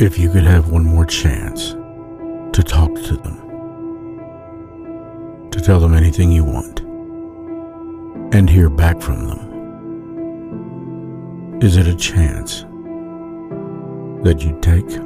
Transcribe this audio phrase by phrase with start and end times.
[0.00, 1.70] If you could have one more chance
[2.52, 3.36] to talk to them,
[5.52, 6.80] to tell them anything you want,
[8.34, 9.38] and hear back from them,
[11.62, 12.62] is it a chance
[14.24, 15.03] that you'd take?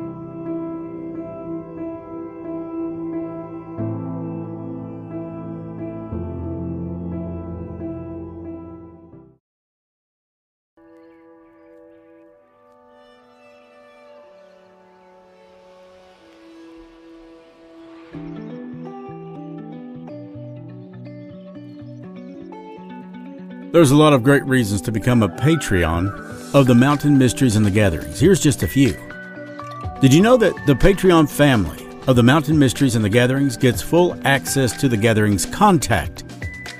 [23.78, 27.64] There's a lot of great reasons to become a Patreon of the Mountain Mysteries and
[27.64, 28.18] the Gatherings.
[28.18, 28.94] Here's just a few.
[30.00, 33.80] Did you know that the Patreon family of the Mountain Mysteries and the Gatherings gets
[33.80, 36.24] full access to the Gatherings Contact?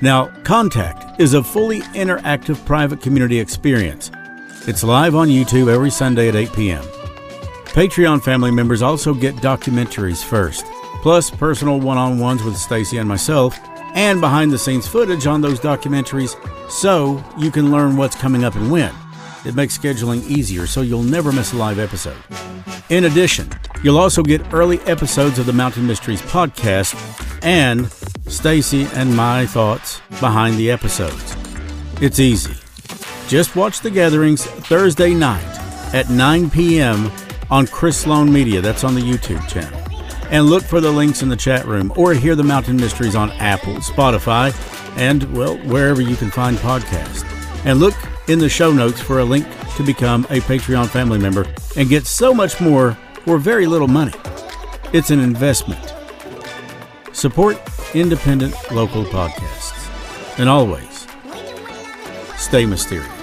[0.02, 4.10] Now, Contact is a fully interactive private community experience.
[4.66, 6.82] It's live on YouTube every Sunday at 8 p.m.
[7.66, 10.66] Patreon family members also get documentaries first,
[11.02, 13.56] plus personal one on ones with Stacy and myself,
[13.94, 16.34] and behind the scenes footage on those documentaries
[16.68, 18.94] so you can learn what's coming up and when.
[19.44, 22.16] It makes scheduling easier so you'll never miss a live episode.
[22.90, 23.50] In addition,
[23.82, 26.94] you'll also get early episodes of the Mountain Mysteries podcast
[27.42, 27.90] and
[28.30, 31.36] Stacy and my thoughts behind the episodes.
[32.00, 32.54] It's easy.
[33.28, 35.44] Just watch the gatherings Thursday night
[35.94, 37.10] at 9 p.m.
[37.50, 38.60] on Chris Slone Media.
[38.60, 39.87] That's on the YouTube channel.
[40.30, 43.30] And look for the links in the chat room or hear the Mountain Mysteries on
[43.32, 44.52] Apple, Spotify,
[44.98, 47.24] and, well, wherever you can find podcasts.
[47.64, 47.94] And look
[48.28, 52.06] in the show notes for a link to become a Patreon family member and get
[52.06, 52.92] so much more
[53.24, 54.12] for very little money.
[54.92, 55.94] It's an investment.
[57.12, 57.60] Support
[57.94, 59.74] independent local podcasts.
[60.38, 61.06] And always,
[62.36, 63.17] stay mysterious.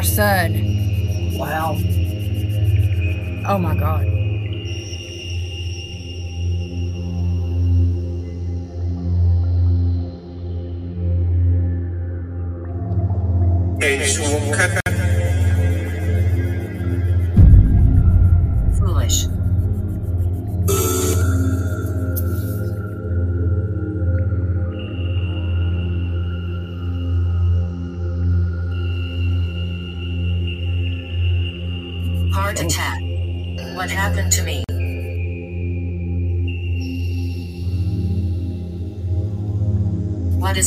[0.00, 0.52] Our son.
[1.34, 1.76] Wow.
[3.46, 4.09] Oh my god.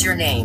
[0.04, 0.43] Your name?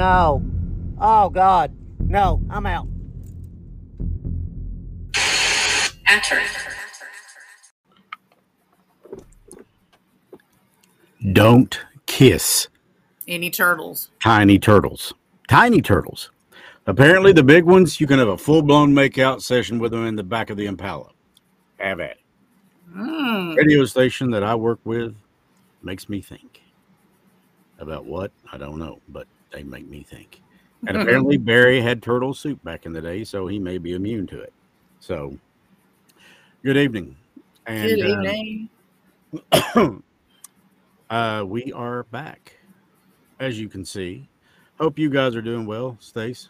[0.00, 0.42] No.
[0.98, 1.76] Oh God.
[1.98, 2.86] No, I'm out.
[6.06, 6.40] Enter.
[11.32, 12.68] Don't kiss
[13.28, 14.10] Any turtles?
[14.20, 15.12] tiny turtles.
[15.48, 16.30] Tiny turtles.
[16.86, 20.16] Apparently, the big ones, you can have a full blown makeout session with them in
[20.16, 21.10] the back of the Impala.
[21.78, 22.18] Have at it.
[22.96, 23.54] Mm.
[23.56, 25.14] Radio station that I work with
[25.82, 26.62] makes me think.
[27.78, 28.32] About what?
[28.50, 30.42] I don't know, but they make me think.
[30.86, 34.26] And apparently, Barry had turtle soup back in the day, so he may be immune
[34.28, 34.52] to it.
[35.00, 35.36] So,
[36.62, 37.16] good evening.
[37.66, 40.02] And, Good um, evening.
[41.10, 42.56] uh, we are back,
[43.38, 44.28] as you can see.
[44.80, 46.48] Hope you guys are doing well, Stace.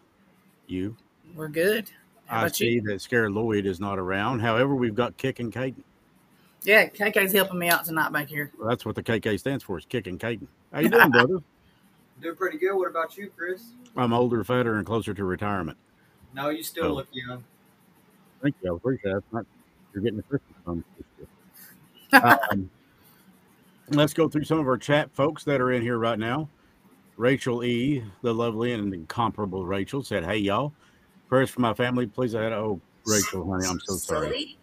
[0.67, 0.97] You.
[1.35, 1.91] We're good.
[2.27, 2.83] How I see you?
[2.83, 4.39] that Scared Lloyd is not around.
[4.39, 5.83] However, we've got Kick and Caden.
[6.63, 8.53] Yeah, KK's helping me out tonight back here.
[8.59, 10.47] Well, that's what the KK stands for, is Kick and Caden.
[10.73, 11.39] How you doing, brother?
[12.21, 12.75] Doing pretty good.
[12.75, 13.63] What about you, Chris?
[13.97, 15.79] I'm older, fatter, and closer to retirement.
[16.35, 16.95] No, you still Oh.
[16.95, 17.45] look young.
[18.43, 18.73] Thank you.
[18.73, 19.23] I appreciate that.
[19.33, 19.47] Not-
[19.93, 20.85] You're getting a Christmas fund.
[22.53, 22.71] um,
[23.91, 26.49] let's go through some of our chat folks that are in here right now.
[27.17, 30.73] Rachel E., the lovely and incomparable Rachel, said, Hey, y'all.
[31.29, 32.07] Prayers for my family.
[32.07, 34.57] Please, I had, oh, Rachel, honey, I'm so sorry.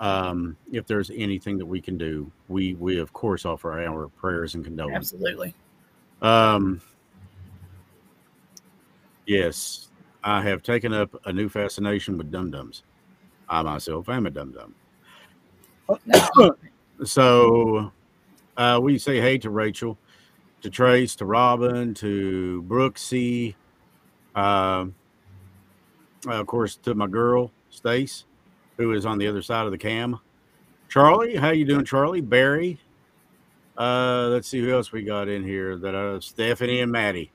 [0.00, 4.54] Um, if there's anything that we can do, we, we of course, offer our prayers
[4.54, 5.14] and condolences.
[5.14, 5.54] Absolutely.
[6.20, 6.80] Um,
[9.26, 9.88] yes,
[10.22, 12.82] I have taken up a new fascination with dum dums.
[13.48, 14.74] I myself am a dum dum.
[17.04, 17.92] So
[18.56, 19.98] uh, we say hey to Rachel,
[20.62, 23.56] to Trace, to Robin, to Brooksy,
[24.34, 24.86] uh,
[26.26, 28.24] of course, to my girl Stace,
[28.76, 30.20] who is on the other side of the cam.
[30.88, 32.20] Charlie, how you doing, Charlie?
[32.20, 32.78] Barry,
[33.76, 35.76] uh, let's see who else we got in here.
[35.76, 37.32] That uh, Stephanie and Maddie.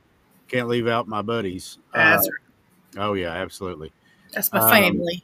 [0.50, 1.78] Can't leave out my buddies.
[1.94, 2.20] Uh,
[2.98, 3.92] oh yeah, absolutely.
[4.34, 5.24] that's my um, family.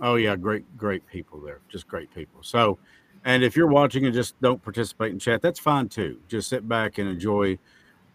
[0.00, 1.60] Oh yeah, great, great people there.
[1.68, 2.42] Just great people.
[2.42, 2.78] So,
[3.24, 6.18] and if you're watching and just don't participate in chat, that's fine too.
[6.28, 7.58] Just sit back and enjoy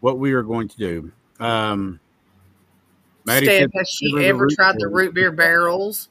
[0.02, 1.12] what we are going to do.
[1.40, 2.00] Um,
[3.26, 6.10] Maddie Steph, said- has she ever root tried the root beer barrels?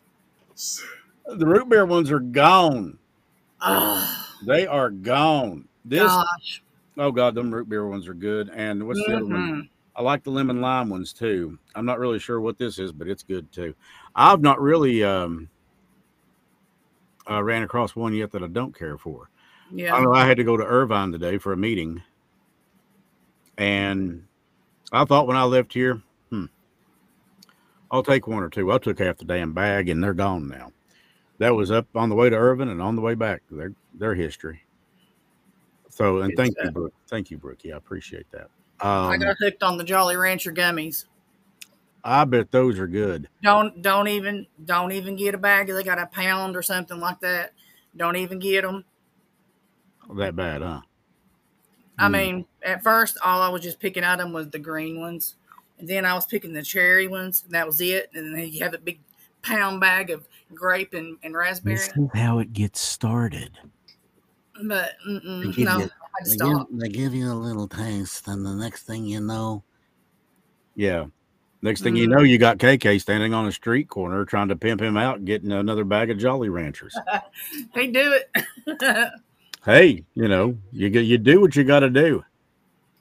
[1.26, 2.99] the root beer ones are gone.
[3.61, 5.69] Oh, They are gone.
[5.85, 6.62] This gosh.
[6.99, 8.50] oh god, them root beer ones are good.
[8.50, 9.69] And what's the other one?
[9.97, 11.59] I like the lemon lime ones too.
[11.75, 13.75] I'm not really sure what this is, but it's good too.
[14.14, 15.49] I've not really um
[17.28, 19.30] uh, ran across one yet that I don't care for.
[19.70, 20.00] I Yeah.
[20.00, 22.02] know I had to go to Irvine today for a meeting,
[23.59, 24.26] And
[24.90, 26.47] I thought when I left here, hmm,
[27.90, 28.73] I'll take one or two.
[28.73, 30.73] I took half the damn bag and they're gone now.
[31.38, 33.42] That was up on the way to Irvine and on the way back.
[33.50, 34.62] Their their history.
[35.90, 36.70] So and thank you.
[36.70, 36.94] Brooke.
[37.09, 37.73] Thank you, Brookie.
[37.73, 38.49] I appreciate that.
[39.08, 41.06] I Um, got hooked on the Jolly Rancher gummies.
[42.04, 43.28] I bet those are good.
[43.42, 45.66] Don't don't even don't even get a bag.
[45.68, 47.52] They got a pound or something like that.
[47.96, 48.84] Don't even get them.
[50.14, 50.82] That bad, huh?
[51.99, 52.08] I Mm.
[52.08, 55.37] mean, at first, all I was just picking out them was the green ones,
[55.78, 58.10] and then I was picking the cherry ones, and that was it.
[58.14, 59.00] And then you have a big
[59.42, 61.88] pound bag of grape and, and raspberry.
[61.88, 63.58] is how it gets started.
[64.62, 64.92] But
[65.58, 66.68] no, you- I had to They stop.
[66.70, 69.64] give, they give you a little taste, and the next thing you know,
[70.76, 71.06] Yeah.
[71.62, 72.10] Next thing you Mm.
[72.12, 75.52] know, you got KK standing on a street corner trying to pimp him out, getting
[75.52, 76.94] another bag of Jolly Ranchers.
[77.74, 79.10] They do it.
[79.66, 82.24] hey, you know, you get you do what you got to do.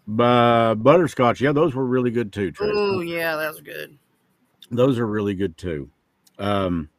[0.07, 2.51] But butterscotch, yeah, those were really good too.
[2.59, 3.97] Oh yeah, that was good.
[4.71, 5.89] Those are really good too.
[6.37, 6.89] Um,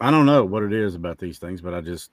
[0.00, 2.10] I don't know what it is about these things, but I just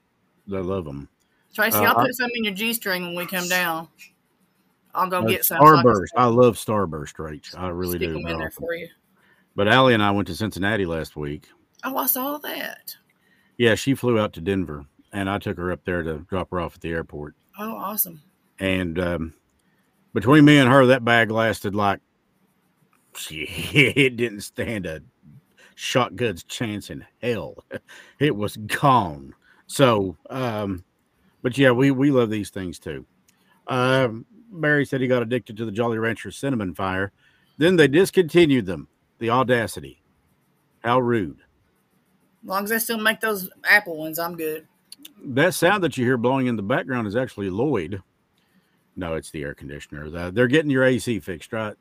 [0.53, 1.09] I love them.
[1.53, 3.87] Tracy, Uh, I'll put some in your G string when we come down.
[4.93, 5.57] I'll go Uh, get some.
[5.59, 7.57] so I can Starburst, I love Starburst, Rach.
[7.57, 8.13] I really stick do.
[8.13, 8.87] them in there for you.
[9.55, 11.47] But Allie and I went to Cincinnati last week.
[11.83, 12.95] Oh, I saw that.
[13.57, 16.59] Yeah, she flew out to Denver, and I took her up there to drop her
[16.59, 17.35] off at the airport.
[17.57, 18.21] Oh, awesome.
[18.59, 19.33] And um,
[20.13, 21.99] between me and her, that bag lasted like
[23.31, 25.01] it didn't stand a
[25.75, 27.63] shotgun's chance in hell.
[28.19, 29.33] It was gone.
[29.67, 30.83] So, um,
[31.47, 33.05] but yeah, we we love these things too.
[33.67, 37.13] Um, Barry said he got addicted to the Jolly Rancher cinnamon fire.
[37.57, 38.89] Then they discontinued them.
[39.19, 40.03] The audacity.
[40.83, 41.37] How rude.
[42.43, 44.67] As long as I still make those apple ones, I'm good.
[45.23, 48.03] That sound that you hear blowing in the background is actually Lloyd.
[48.97, 50.29] No, it's the air conditioner.
[50.29, 51.77] They're getting your AC fixed, right?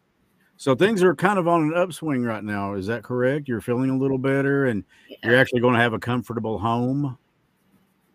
[0.59, 2.75] So things are kind of on an upswing right now.
[2.75, 3.49] Is that correct?
[3.49, 4.85] You're feeling a little better and
[5.25, 7.19] you're actually going to have a comfortable home.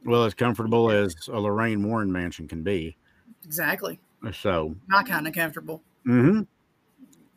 [0.06, 2.98] Well, as comfortable as a Lorraine Warren mansion can be.
[3.44, 4.00] Exactly.
[4.34, 5.82] So, Not kind of comfortable.
[6.06, 6.42] mm-hmm.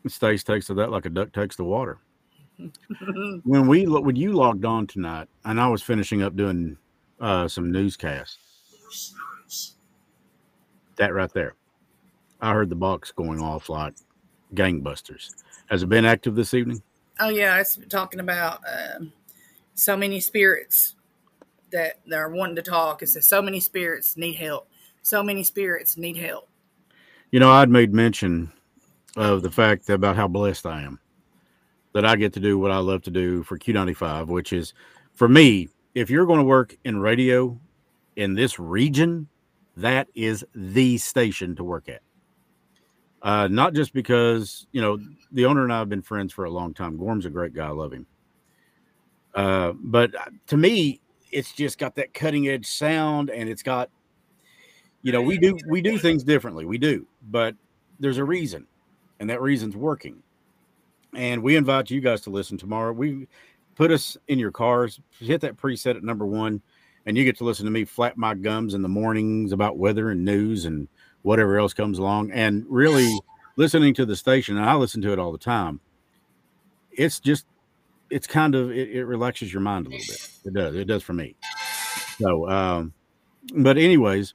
[0.07, 1.99] Stace takes to that like a duck takes to water.
[3.45, 6.77] when we when you logged on tonight, and I was finishing up doing
[7.21, 8.39] uh, some newscasts.
[10.97, 11.55] That right there,
[12.41, 13.95] I heard the box going off like
[14.55, 15.31] gangbusters.
[15.67, 16.83] Has it been active this evening?
[17.19, 18.61] Oh yeah, it's talking about
[18.99, 19.13] um,
[19.75, 20.94] so many spirits
[21.75, 23.03] that are wanting to talk.
[23.03, 24.69] It says so many spirits need help.
[25.03, 26.49] So many spirits need help.
[27.31, 28.53] You know, I'd made mention
[29.17, 30.99] of the fact about how blessed I am
[31.93, 34.75] that I get to do what I love to do for Q95, which is
[35.15, 37.59] for me, if you're going to work in radio
[38.17, 39.29] in this region,
[39.77, 42.03] that is the station to work at.
[43.23, 44.99] Uh, not just because, you know,
[45.33, 46.99] the owner and I have been friends for a long time.
[46.99, 47.67] Gorm's a great guy.
[47.67, 48.07] I love him.
[49.35, 50.13] Uh, but
[50.49, 51.01] to me,
[51.35, 53.91] it's just got that cutting edge sound and it's got
[55.03, 57.55] you know we do we do things differently we do but
[57.99, 58.67] there's a reason
[59.21, 60.23] and that reason's working.
[61.15, 62.93] And we invite you guys to listen tomorrow.
[62.93, 63.29] We
[63.75, 66.61] put us in your cars hit that preset at number one
[67.07, 70.11] and you get to listen to me flap my gums in the mornings about weather
[70.11, 70.89] and news and
[71.23, 72.31] whatever else comes along.
[72.33, 73.19] And really
[73.57, 75.79] listening to the station and i listen to it all the time
[76.91, 77.47] it's just
[78.11, 81.03] it's kind of it, it relaxes your mind a little bit it does it does
[81.03, 81.35] for me
[82.19, 82.93] so um
[83.57, 84.35] but anyways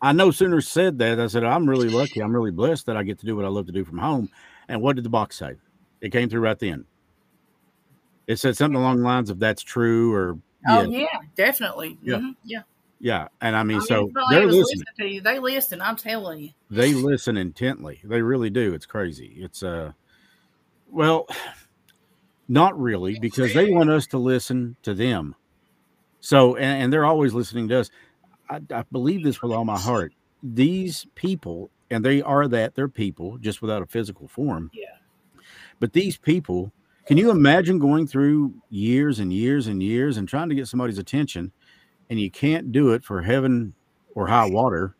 [0.00, 2.20] I no sooner said that I said I'm really lucky.
[2.20, 4.30] I'm really blessed that I get to do what I love to do from home.
[4.68, 5.54] And what did the box say?
[6.00, 6.84] It came through right then.
[8.26, 11.98] It said something along the lines of "That's true" or Oh yeah, yeah, definitely.
[12.02, 12.16] Yeah.
[12.16, 12.62] Mhm, yeah.
[13.00, 13.28] yeah.
[13.40, 14.60] And I mean, I mean, so it's not like they're listening.
[14.60, 15.20] listening to you.
[15.22, 15.80] They listen.
[15.80, 16.50] I'm telling you.
[16.70, 18.00] They listen intently.
[18.04, 18.74] They really do.
[18.74, 19.34] It's crazy.
[19.38, 19.92] It's uh,
[20.90, 21.26] well,
[22.48, 25.34] not really because they want us to listen to them.
[26.20, 27.90] So and, and they're always listening to us.
[28.48, 30.14] I, I believe this with all my heart.
[30.42, 34.70] These people, and they are that, they're people, just without a physical form.
[34.72, 34.86] Yeah.
[35.80, 36.72] But these people,
[37.06, 40.98] can you imagine going through years and years and years and trying to get somebody's
[40.98, 41.52] attention,
[42.08, 43.74] and you can't do it for heaven
[44.14, 44.94] or high water?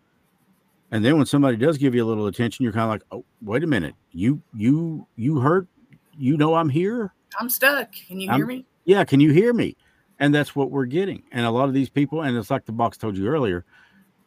[0.90, 3.25] And then when somebody does give you a little attention, you're kind of like, "Oh,
[3.43, 5.69] wait a minute, you you you hurt?
[6.17, 7.12] You know I'm here?
[7.38, 7.92] I'm stuck.
[7.92, 8.64] Can you I'm- hear me?
[8.85, 9.76] Yeah, can you hear me?"
[10.20, 11.23] And that's what we're getting.
[11.32, 13.64] And a lot of these people, and it's like the box told you earlier,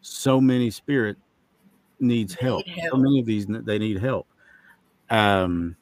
[0.02, 1.18] so many spirit
[2.00, 2.66] needs help.
[2.66, 4.28] need So many of these they need help.
[5.10, 5.76] Um,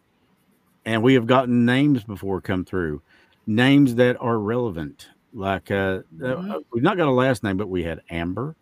[0.86, 3.02] and we have gotten names before come through,
[3.46, 5.10] names that are relevant.
[5.34, 6.64] Like uh, uh, Mhm.
[6.74, 8.56] we've not got a last name, but we had Amber.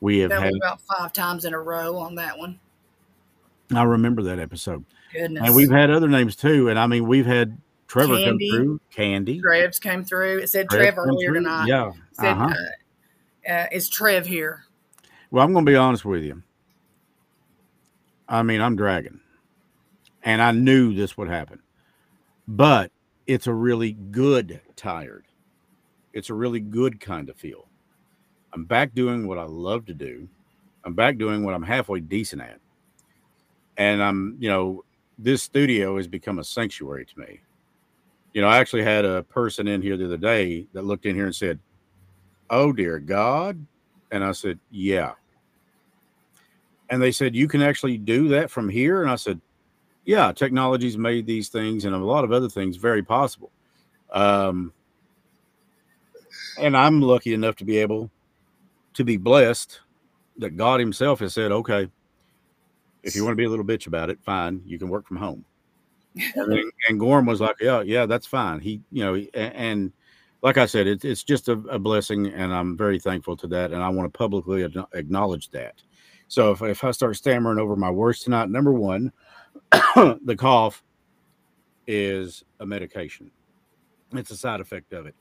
[0.00, 2.60] We have That had about five times in a row on that one.
[3.74, 4.84] I remember that episode.
[5.12, 5.42] Goodness.
[5.44, 6.68] And we've had other names too.
[6.68, 8.50] And I mean, we've had Trevor Candy.
[8.50, 9.40] come through, Candy.
[9.40, 10.38] Trev's came through.
[10.38, 11.34] It said Trev Trev earlier through.
[11.40, 11.66] tonight.
[11.66, 11.92] Yeah.
[12.12, 12.54] Said, Uh-huh.
[13.48, 14.64] uh, uh, is Trev here?
[15.30, 16.42] Well, I'm going to be honest with you.
[18.28, 19.20] I mean, I'm dragging,
[20.24, 21.60] and I knew this would happen,
[22.48, 22.90] but
[23.28, 25.26] it's a really good tired.
[26.12, 27.68] It's a really good kind of feel.
[28.52, 30.28] I'm back doing what I love to do.
[30.84, 32.58] I'm back doing what I'm halfway decent at.
[33.76, 34.84] And I'm, you know,
[35.18, 37.40] this studio has become a sanctuary to me.
[38.36, 41.14] You know, I actually had a person in here the other day that looked in
[41.14, 41.58] here and said,
[42.50, 43.66] Oh, dear God.
[44.10, 45.12] And I said, Yeah.
[46.90, 49.00] And they said, You can actually do that from here?
[49.00, 49.40] And I said,
[50.04, 53.50] Yeah, technology's made these things and a lot of other things very possible.
[54.12, 54.74] Um,
[56.60, 58.10] and I'm lucky enough to be able
[58.92, 59.80] to be blessed
[60.36, 61.88] that God Himself has said, Okay,
[63.02, 65.16] if you want to be a little bitch about it, fine, you can work from
[65.16, 65.42] home.
[66.34, 68.60] And, then- and Gorm was like, Yeah, yeah, that's fine.
[68.60, 69.92] He, you know, a- and,
[70.42, 73.72] like I said, it, it's just a, a blessing, and I'm very thankful to that.
[73.72, 75.82] And I want to publicly acknowledge that.
[76.28, 79.12] So if, if I start stammering over my words tonight, number one,
[79.72, 80.84] the cough
[81.86, 83.30] is a medication.
[84.12, 85.14] It's a side effect of it.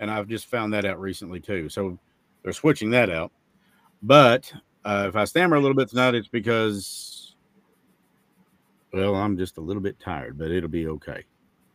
[0.00, 1.68] And I've just found that out recently too.
[1.68, 1.98] So
[2.42, 3.30] they're switching that out.
[4.02, 4.52] But
[4.84, 7.21] uh, if I stammer a little bit tonight, it's because,
[8.92, 11.24] well, I'm just a little bit tired, but it'll be okay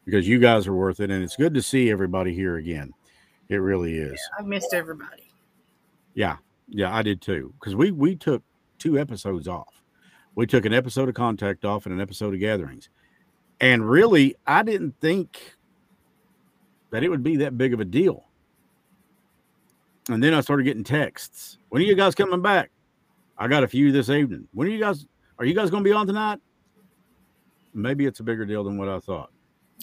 [0.06, 1.12] because you guys are worth it.
[1.12, 2.94] And it's good to see everybody here again.
[3.50, 4.20] It really is.
[4.38, 5.32] I've missed everybody.
[6.14, 7.54] Yeah, yeah, I did too.
[7.60, 8.44] Because we we took
[8.78, 9.82] two episodes off.
[10.36, 12.90] We took an episode of Contact off and an episode of Gatherings,
[13.60, 15.56] and really, I didn't think
[16.92, 18.26] that it would be that big of a deal.
[20.10, 21.58] And then I started getting texts.
[21.70, 22.72] When are you guys coming back?
[23.38, 24.48] I got a few this evening.
[24.54, 25.06] When are you guys?
[25.40, 26.40] Are you guys going to be on tonight?
[27.78, 29.32] Maybe it's a bigger deal than what I thought.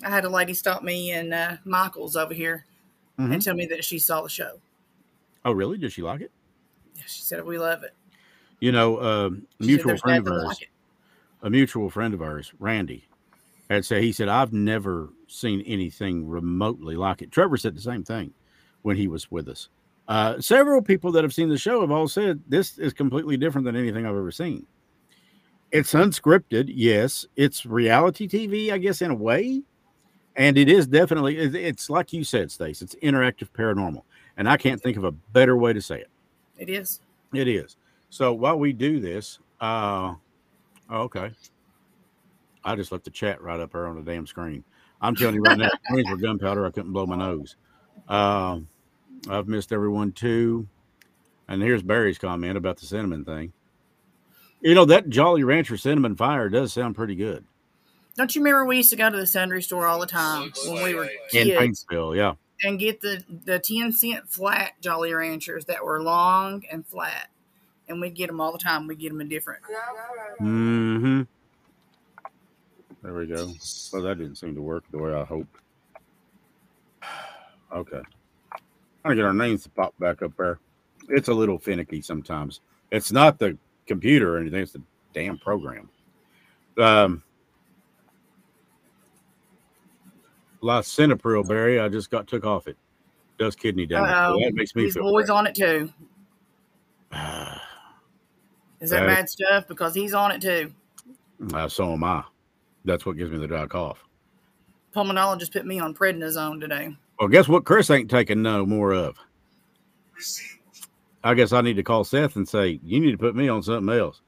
[0.05, 2.67] I had a lady stop me in uh, Michael's over here
[3.19, 3.33] Mhm.
[3.35, 4.61] and tell me that she saw the show.
[5.45, 5.79] Oh, really?
[5.79, 6.33] Did she like it?
[7.07, 7.95] She said we love it.
[8.61, 10.45] You know, um, a mutual friend of ours.
[10.45, 10.71] like
[11.43, 13.07] a mutual friend of ours, Randy,
[13.71, 17.31] had said he said I've never seen anything remotely like it.
[17.31, 18.33] Trevor said the same thing
[18.83, 19.69] when he was with us.
[20.09, 23.65] Uh, several people that have seen the show have all said this is completely different
[23.65, 24.67] than anything I've ever seen.
[25.73, 27.27] It's unscripted, yes.
[27.37, 29.63] It's reality TV, I guess, in a way,
[30.37, 31.37] and it is definitely.
[31.37, 32.83] It's like you said, Stace.
[32.83, 34.03] It's interactive paranormal,
[34.37, 36.11] and I can't think of a better way to say it.
[36.59, 37.01] It is.
[37.33, 37.77] It is.
[38.11, 40.15] So while we do this, uh,
[40.91, 41.33] oh, okay.
[42.65, 44.65] I just left the chat right up there on the damn screen.
[45.01, 46.65] I'm telling you right now, screens were gunpowder.
[46.65, 47.57] I couldn't blow my nose.
[48.09, 48.69] Um,
[49.29, 50.67] I've missed everyone too.
[51.49, 53.53] And here's Barry's comment about the cinnamon thing.
[54.65, 57.45] You know that Jolly Rancher cinnamon fire does sound pretty good
[58.17, 60.83] Don't you remember we used to go to the sundry store all the time when
[60.83, 61.49] we were kids?
[61.51, 62.17] in kids Paintsville.
[62.17, 67.29] Yeah, and get the the ten cent flat Jolly Ranchers that were long and flat,
[67.89, 68.87] and we'd get them all the time.
[68.87, 69.63] We'd get them in different.
[70.41, 71.23] Mm-hmm.
[73.03, 73.53] There we go.
[73.93, 75.57] Well, that didn't seem to work the way I hoped.
[77.73, 78.01] Okay.
[78.53, 78.61] I'm
[79.03, 80.61] gonna get our names to pop back up there.
[81.09, 82.61] It's a little finicky sometimes.
[82.93, 85.89] It's not the computer or anything, it's the damn program.
[86.79, 87.23] Um
[90.63, 92.77] lisinopril Barry, I just got took off it.
[93.39, 94.11] Does kidney damage.
[94.11, 94.41] Uh-oh.
[94.45, 95.35] That makes me These feel boys bad.
[95.35, 95.93] on it too.
[98.81, 99.69] Is that That- bad stuff?
[99.69, 100.73] Because he's on it too.
[101.53, 102.25] Uh, so am I.
[102.85, 103.99] That's what gives me the dry cough.
[104.95, 106.97] Pulmonologist put me on prednisone today.
[107.19, 107.65] Well, guess what?
[107.65, 109.17] Chris ain't taking no more of.
[111.25, 113.63] I guess I need to call Seth and say you need to put me on
[113.63, 114.21] something else.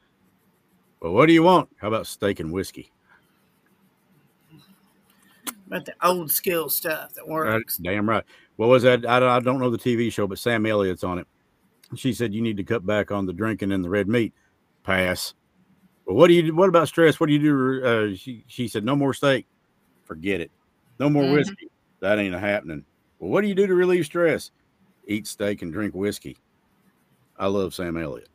[1.01, 1.69] Well, what do you want?
[1.77, 2.91] How about steak and whiskey?
[5.67, 7.77] About the old school stuff that works.
[7.77, 8.25] Damn right.
[8.57, 9.05] What was that?
[9.07, 11.27] I, don't- I don't know the TV show, but Sam Elliott's on it.
[11.97, 14.33] She said you need to cut back on the drinking and the red meat.
[14.83, 15.35] Pass.
[16.05, 16.55] Well, what do you?
[16.55, 17.21] What about stress?
[17.21, 17.85] What do you do?
[17.85, 19.47] Uh, she she said no more steak.
[20.05, 20.51] Forget it.
[20.99, 21.33] No more Mhm.
[21.35, 21.69] whiskey.
[22.01, 22.85] That ain't happening.
[23.19, 24.51] Well, what do you do to relieve stress?
[25.07, 26.37] Eat steak and drink whiskey.
[27.39, 28.29] I love Sam Elliott.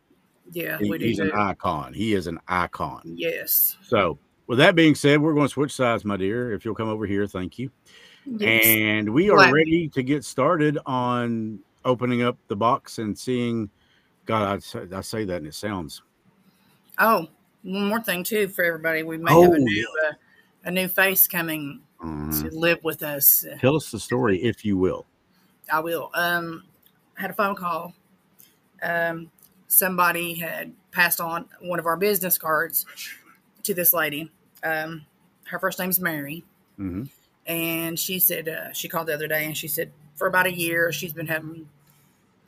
[0.51, 1.05] Yeah, He- we do.
[1.05, 1.93] he's an icon.
[1.93, 3.01] He is an icon.
[3.05, 3.77] Yes.
[3.83, 6.51] So, with that being said, we're going to switch sides, my dear.
[6.51, 7.71] If you'll come over here, thank you.
[8.25, 8.65] Yes.
[8.65, 13.69] And we are ready to get started on opening up the box and seeing.
[14.25, 16.03] God, I say, I say that and it sounds.
[16.99, 17.27] Oh,
[17.63, 19.01] one more thing too for everybody.
[19.03, 20.13] We may Oh, have a new uh,
[20.65, 22.41] a new face coming Mhm.
[22.49, 23.45] to live with us.
[23.59, 25.07] Tell us the story, if you will.
[25.73, 26.11] I will.
[26.13, 26.63] Um,
[27.17, 27.95] I had a phone call.
[28.81, 29.31] Um,
[29.67, 32.85] somebody had passed on one of our business cards
[33.63, 34.31] to this lady.
[34.63, 35.05] Um,
[35.45, 36.43] her first name's Mary,
[36.77, 37.03] hmm
[37.47, 40.53] and she said uh, she called the other day, and she said for about a
[40.53, 41.67] year she's been having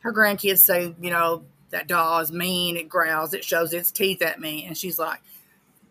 [0.02, 2.78] her grandkids say, you know, that doll is mean.
[2.78, 3.34] It growls.
[3.34, 5.20] It shows its teeth at me, and she's like,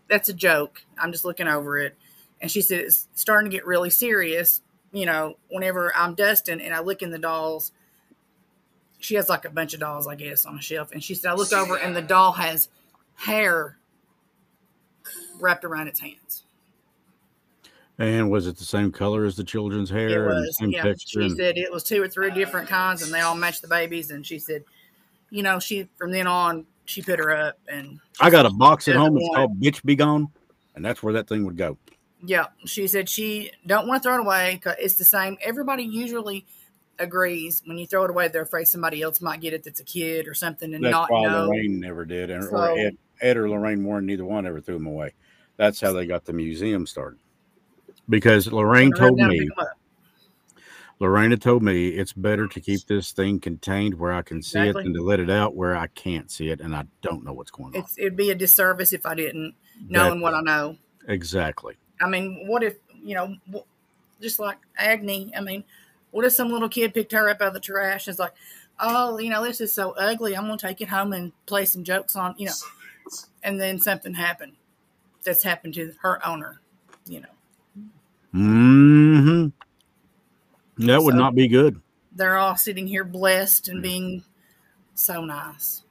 [0.08, 0.84] "That's a joke.
[0.96, 1.96] I'm just looking over it."
[2.40, 4.60] And she said it's starting to get really serious.
[4.92, 7.72] You know, whenever I'm dusting and I look in the dolls,
[9.02, 10.92] she has like a bunch of dolls, I guess, on a shelf.
[10.92, 12.68] And she said, I look over and the doll has
[13.14, 13.76] hair
[15.40, 16.44] wrapped around its hands.
[17.98, 20.08] And was it the same color as the children's hair?
[20.08, 20.82] It and was, same yeah.
[20.82, 21.20] texture?
[21.20, 23.68] She and- said it was two or three different kinds, and they all matched the
[23.68, 24.10] babies.
[24.10, 24.64] And she said,
[25.30, 28.88] you know, she from then on she put her up, and I got a box
[28.88, 29.16] at home.
[29.16, 30.28] It's called "Bitch Be Gone,"
[30.74, 31.78] and that's where that thing would go.
[32.24, 35.38] yeah, she said she don't want to throw it away because it's the same.
[35.42, 36.44] Everybody usually
[36.98, 39.84] agrees when you throw it away, they're afraid somebody else might get it that's a
[39.84, 41.46] kid or something and That's not why know.
[41.46, 44.74] Lorraine never did, and So- or Ed, Ed or Lorraine Warren, neither one ever threw
[44.74, 45.14] them away.
[45.56, 47.18] That's how they got the museum started.
[48.08, 49.68] Because Lorraine told me, pick 'em up.
[50.98, 54.62] Lorraine told me it's better to keep this thing contained where I can see it
[54.68, 54.82] Exactly.
[54.84, 57.50] than to let it out where I can't see it and I don't know what's
[57.50, 57.80] going on.
[57.82, 59.54] It's it'd be a disservice if I didn't
[59.88, 60.76] knowing what I know.
[61.08, 61.76] exactly.
[62.00, 63.36] I mean, what if you know,
[64.20, 65.32] just like Agni?
[65.36, 65.64] I mean,
[66.12, 68.34] what if some little kid picked her up out of the trash and is like,
[68.78, 70.36] "Oh, you know, this is so ugly.
[70.36, 72.54] I'm gonna take it home and play some jokes on," you know,
[73.42, 74.52] and then something happened
[75.24, 76.60] that's happened to her owner.
[77.06, 77.28] You know,
[78.32, 79.46] hmm
[80.86, 81.80] That would not be good.
[82.14, 84.22] they're all sitting here blessed and being
[84.94, 85.82] so nice.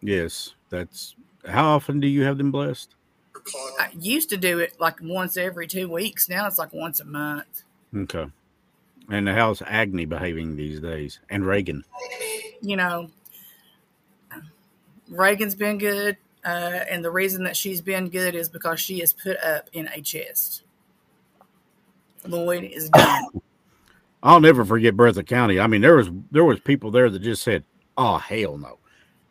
[0.00, 1.14] Yes, that's
[1.46, 2.94] how often do you have them blessed?
[3.78, 6.28] I used to do it like once every two weeks.
[6.28, 7.62] Now it's like once a month.
[7.94, 8.26] Okay.
[9.08, 11.20] And how's Agni behaving these days?
[11.30, 11.84] And Reagan.
[12.60, 13.08] you know,
[15.08, 19.12] Reagan's been good, uh, and the reason that she's been good is because she is
[19.12, 20.62] put up in a chest.
[22.26, 23.40] Lloyd is done.
[24.22, 25.60] I'll never forget Bertha County.
[25.60, 27.62] I mean, there was there was people there that just said,
[27.96, 28.78] "Oh hell no,"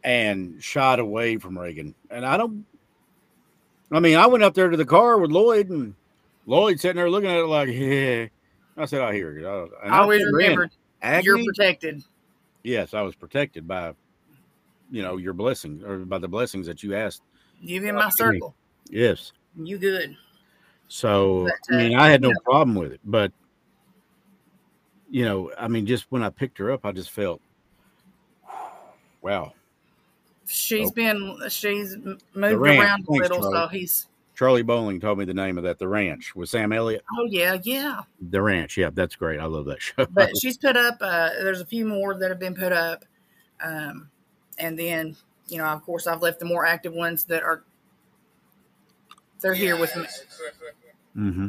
[0.03, 1.93] and shied away from Reagan.
[2.09, 2.65] And I don't.
[3.91, 5.95] I mean, I went up there to the car with Lloyd, and
[6.45, 8.27] Lloyd sitting there looking at it like, "Yeah."
[8.77, 9.47] I said, "I hear you.
[9.47, 10.69] I, I always remember
[11.21, 12.03] you're protected.
[12.63, 13.93] yes, I was protected by,
[14.91, 17.21] you know, your blessings or by the blessings that you asked.
[17.61, 18.55] You in my circle.
[18.89, 19.31] Yes.
[19.55, 20.17] You good.
[20.87, 23.31] So But, I mean, uh, I had no problem with it, but
[25.09, 27.39] you know, I mean, just when I picked her up, I just felt,
[29.21, 29.53] wow.
[30.47, 30.93] She's Oh.
[30.93, 35.63] been she's moved around a little, so he's Charlie Bowling told me the name of
[35.63, 37.03] that, The Ranch, with Sam Elliott.
[37.17, 38.01] oh yeah yeah.
[38.29, 39.39] The Ranch, yeah, that's great.
[39.39, 40.05] I love that show.
[40.11, 40.97] But she's put up.
[40.99, 43.05] Uh, there's a few more that have been put up,
[43.63, 44.09] um,
[44.59, 45.15] and then
[45.47, 47.63] you know, of course, I've left the more active ones that are
[49.41, 50.05] they're here with me.
[51.15, 51.47] Mm-hmm.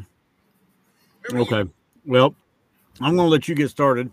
[1.37, 1.69] Okay,
[2.05, 2.35] well,
[3.01, 4.11] I'm going to let you get started,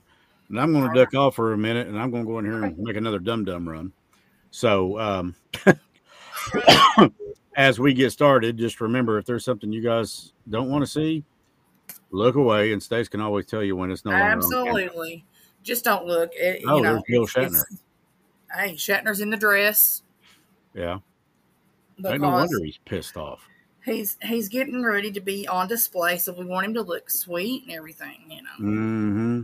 [0.50, 2.46] and I'm going to duck off for a minute, and I'm going to go in
[2.46, 3.94] here and make another dum dum run.
[4.50, 5.36] So, um,
[7.56, 11.24] as we get started, just remember if there's something you guys don't want to see,
[12.12, 14.32] look away, and Stace can always tell you when it's no longer on.
[14.38, 15.26] Absolutely.
[15.63, 16.32] Just don't look.
[16.36, 17.63] It, Oh, you know, there's Bill Shatner.
[18.56, 20.04] Hey, Shatner's in the dress
[20.74, 21.00] Yeah,
[21.98, 23.48] because ain't no wonder he's pissed off.
[23.86, 27.63] he's he's getting ready to be on display, so we want him to look sweet
[27.63, 28.50] and everything, you know.
[28.60, 29.42] Mm-hmm.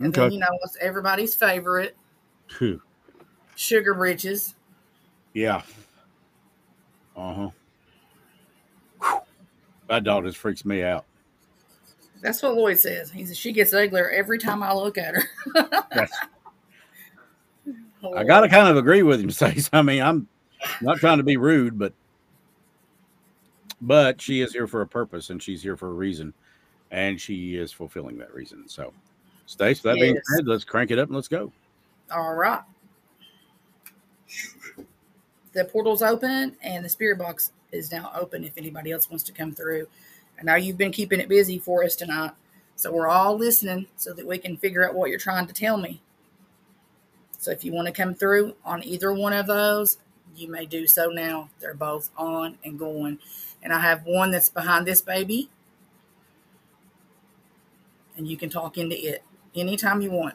[0.00, 0.20] And Okay.
[0.22, 1.96] then you know what's everybody's favorite,
[2.48, 2.80] Phew.
[3.54, 4.54] sugar britches.
[5.34, 5.62] Yeah.
[7.16, 7.50] Uh
[9.00, 9.20] huh.
[9.88, 11.04] That dog just freaks me out.
[12.22, 13.10] That's what Lloyd says.
[13.10, 15.24] He says she gets uglier every time I look at her.
[18.16, 19.68] I got to kind of agree with him, Stace.
[19.72, 20.28] I mean, I'm
[20.80, 21.92] not trying to be rude, but
[23.80, 26.32] but she is here for a purpose, and she's here for a reason,
[26.90, 28.68] and she is fulfilling that reason.
[28.68, 28.92] So,
[29.46, 31.52] Stace, that being said, let's crank it up and let's go.
[32.10, 32.62] All right.
[35.54, 39.32] The portal's open and the spirit box is now open if anybody else wants to
[39.32, 39.86] come through.
[40.38, 42.32] I know you've been keeping it busy for us tonight,
[42.76, 45.76] so we're all listening so that we can figure out what you're trying to tell
[45.76, 46.02] me.
[47.38, 49.98] So if you want to come through on either one of those,
[50.34, 51.50] you may do so now.
[51.60, 53.20] They're both on and going.
[53.62, 55.50] And I have one that's behind this baby,
[58.16, 59.22] and you can talk into it
[59.54, 60.34] anytime you want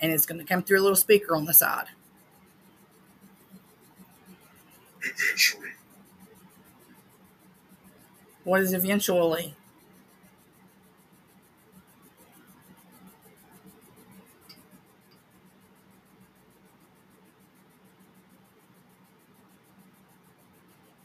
[0.00, 1.86] and it's going to come through a little speaker on the side.
[5.06, 5.70] Eventually,
[8.44, 9.54] What is eventually?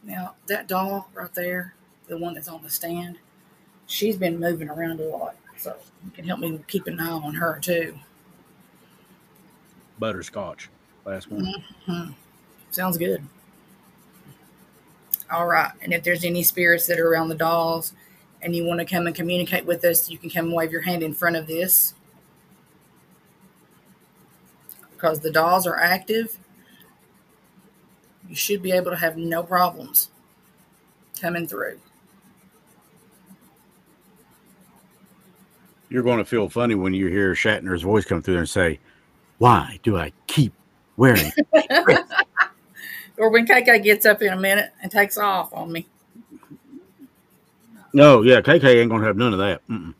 [0.02, 1.74] Now, that doll right there,
[2.08, 3.18] the one that's on the stand,
[3.86, 5.36] she's been moving around a lot.
[5.58, 7.98] So you can help me keep an eye on her too.
[9.98, 10.68] Butterscotch.
[11.04, 11.54] Last one.
[11.86, 12.14] Mhm.
[12.70, 13.26] Sounds good.
[15.32, 15.72] All right.
[15.80, 17.94] And if there's any spirits that are around the dolls
[18.42, 20.82] and you want to come and communicate with us, you can come and wave your
[20.82, 21.94] hand in front of this.
[24.92, 26.38] Because the dolls are active,
[28.28, 30.10] you should be able to have no problems
[31.18, 31.80] coming through.
[35.88, 38.80] You're going to feel funny when you hear Shatner's voice come through there and say,
[39.38, 40.52] Why do I keep
[40.96, 41.32] wearing?
[43.22, 45.86] Or when KK gets up in a minute and takes off on me.
[47.92, 49.60] no, yeah, KK ain't going to have none of that.
[49.68, 49.94] Mm-mm.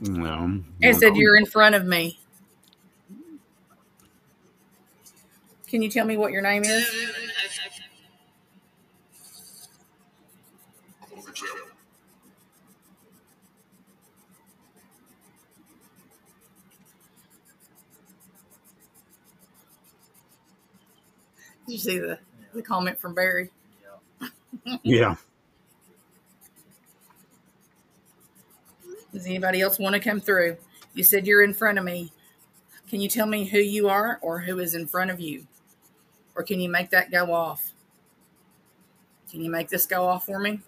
[0.00, 0.60] No.
[0.80, 2.18] It said you're in front of me.
[5.66, 6.90] Can you tell me what your name is?
[21.66, 22.18] You see the,
[22.52, 23.50] the comment from Barry?
[24.82, 25.16] Yeah.
[29.12, 30.56] Does anybody else want to come through?
[30.94, 32.12] You said you're in front of me.
[32.88, 35.46] Can you tell me who you are or who is in front of you?
[36.34, 37.72] Or can you make that go off?
[39.30, 40.60] Can you make this go off for me?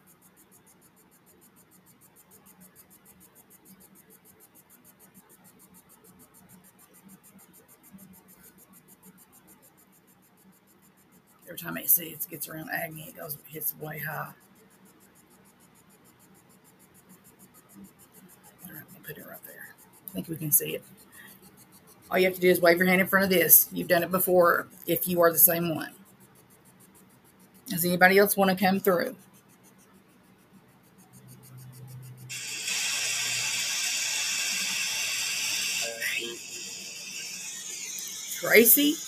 [11.57, 14.33] Every time it see it gets around Agni, it goes hits way high.
[18.67, 19.69] All right, I'll put it right there.
[20.07, 20.85] I think we can see it.
[22.11, 23.71] All you have to do is wave your hand in front of this.
[23.73, 25.93] You've done it before if you are the same one.
[27.69, 29.17] Does anybody else want to come through?
[38.41, 39.06] Tracy?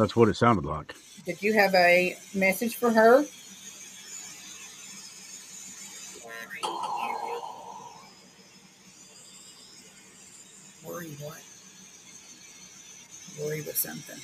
[0.00, 0.94] That's what it sounded like.
[1.26, 3.26] Did you have a message for her?
[10.86, 11.42] Worry what?
[13.38, 14.16] Worry with something.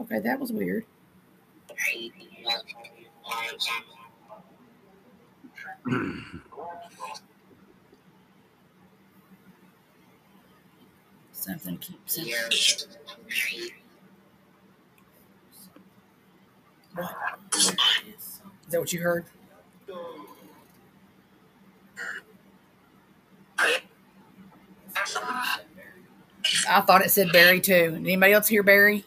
[0.00, 0.84] Okay, that was weird.
[11.42, 12.28] Something keeps him.
[16.94, 17.10] What?
[17.56, 19.24] Is that what you heard?
[26.68, 27.94] I thought it said Barry too.
[27.96, 29.04] Anybody else hear Barry?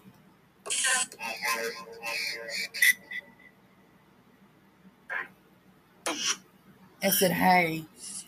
[7.01, 7.85] It said hey,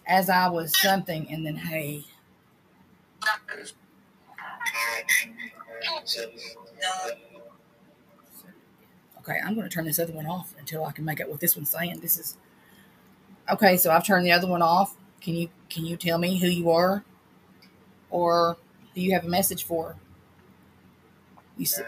[0.07, 2.05] as I was something, and then hey.
[9.19, 11.39] Okay, I'm going to turn this other one off until I can make out what
[11.39, 11.99] this one's saying.
[11.99, 12.37] This is
[13.51, 13.75] okay.
[13.77, 14.95] So I've turned the other one off.
[15.19, 17.03] Can you can you tell me who you are,
[18.09, 18.57] or
[18.95, 19.95] do you have a message for?
[21.57, 21.85] You said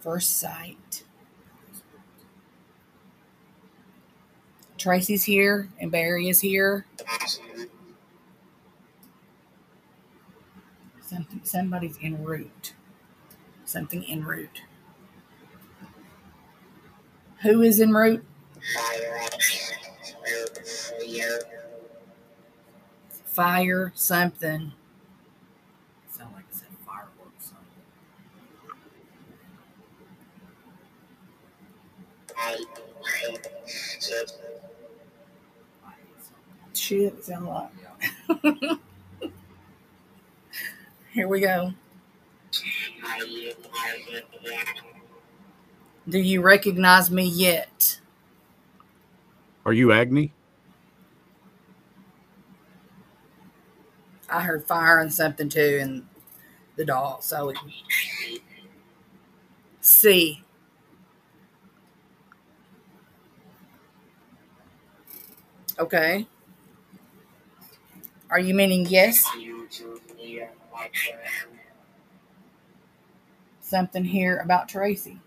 [0.00, 1.04] first sight.
[4.76, 6.86] Tracy's here and Barry is here.
[11.12, 12.72] Something somebody's en route.
[13.66, 14.62] Something en route.
[17.42, 18.24] Who is en route?
[23.26, 24.72] Fire something.
[26.08, 27.52] Sound like it said fireworks.
[36.72, 38.78] Shit, it sound like.
[41.12, 41.74] Here we go.
[46.08, 48.00] Do you recognize me yet?
[49.66, 50.32] Are you Agni?
[54.30, 56.06] I heard fire and something too, and
[56.76, 57.22] the dog.
[57.22, 57.58] So it,
[59.82, 60.42] C.
[65.78, 66.26] Okay.
[68.30, 69.26] Are you meaning yes?
[73.60, 75.18] something here about Tracy.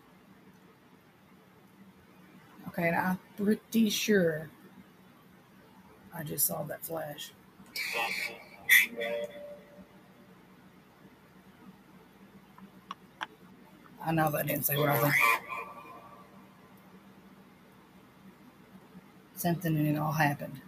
[2.67, 4.49] Okay, I'm pretty sure
[6.13, 7.31] I just saw that flash.
[14.05, 15.11] I know that didn't say what I.
[19.35, 20.61] Something and it all happened.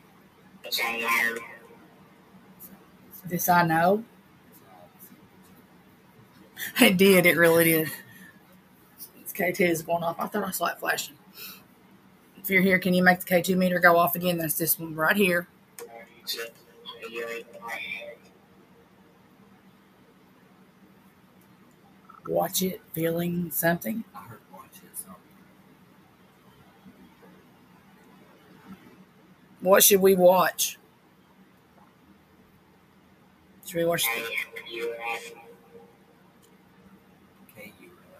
[3.28, 4.04] This I know.
[6.80, 7.26] It did.
[7.26, 7.92] It really did.
[9.22, 10.16] It's K2 is going off.
[10.20, 11.16] I thought I saw it flashing.
[12.38, 14.38] If you're here, can you make the K2 meter go off again?
[14.38, 15.48] That's this one right here.
[22.28, 24.04] Watch it, feeling something.
[24.16, 25.16] I heard watch it, something.
[29.62, 30.80] What should we watch?
[33.66, 34.04] Should we watch?
[37.52, 37.72] Okay,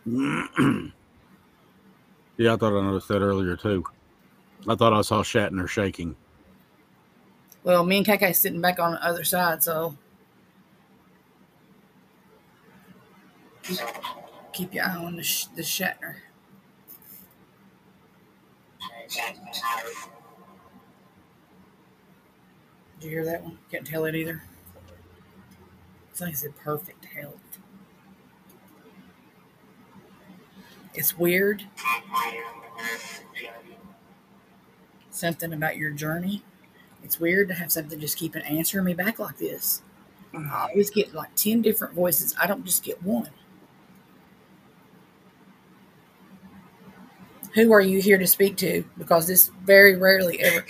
[2.38, 3.84] yeah, I thought I noticed that earlier too.
[4.68, 6.16] I thought I saw Shatner shaking.
[7.64, 9.96] Well, me and KK sitting back on the other side, so
[14.54, 16.16] keep, your eye on the, sh- the Shatner.
[23.00, 23.58] Did you hear that one?
[23.72, 24.44] Can't tell it either.
[26.12, 27.60] It's like I said, perfect health.
[30.94, 31.64] It's weird.
[35.10, 36.42] Something about your journey.
[37.04, 39.82] It's weird to have something just keep answering me back like this.
[40.34, 40.52] Mm-hmm.
[40.52, 42.34] I always get like 10 different voices.
[42.42, 43.30] I don't just get one.
[47.56, 48.84] Who are you here to speak to?
[48.98, 50.66] Because this very rarely ever.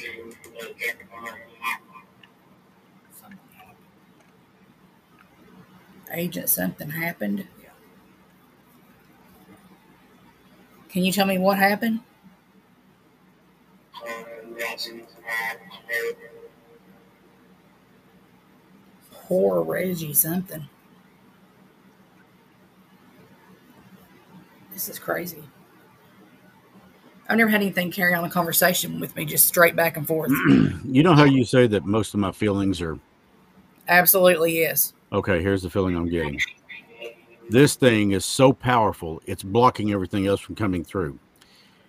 [6.13, 7.47] Agent, something happened.
[10.89, 12.01] Can you tell me what happened?
[19.11, 20.69] Poor Reggie, something.
[24.71, 25.43] This is crazy.
[27.27, 30.31] I've never had anything carry on a conversation with me just straight back and forth.
[30.85, 32.97] You know how you say that most of my feelings are
[33.87, 34.93] Absolutely, yes.
[35.11, 36.39] okay, here's the feeling I'm getting.
[37.49, 41.19] This thing is so powerful, it's blocking everything else from coming through.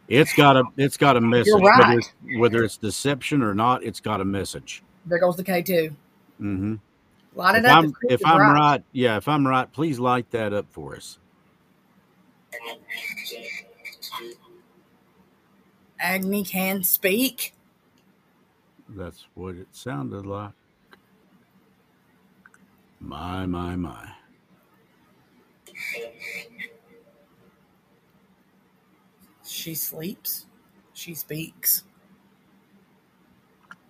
[0.09, 1.53] It's got a it's got a message.
[1.61, 1.79] right.
[1.79, 4.83] Whether, it's, whether it's deception or not, it's got a message.
[5.05, 5.95] There goes the K2.
[6.41, 6.75] Mm-hmm.
[7.35, 7.85] Light If it up.
[7.85, 11.19] I'm if I'm right, yeah, if I'm right, please light that up for us.
[15.99, 17.55] Agni can speak.
[18.89, 20.53] That's what it sounded like.
[23.01, 24.13] My my my.
[29.45, 30.47] She sleeps.
[30.93, 31.85] She speaks.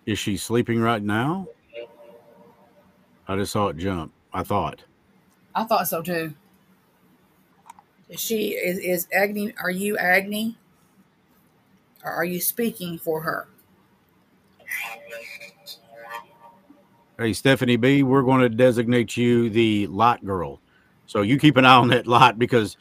[0.06, 1.48] Is she sleeping right now?
[3.28, 4.12] I just saw it jump.
[4.32, 4.84] I thought.
[5.54, 6.34] I thought so too.
[8.08, 9.52] Is she is is Agni?
[9.60, 10.56] Are you Agni?
[12.06, 13.48] Or are you speaking for her?
[17.18, 20.60] Hey, Stephanie B, we're going to designate you the lot girl.
[21.06, 22.76] So you keep an eye on that lot because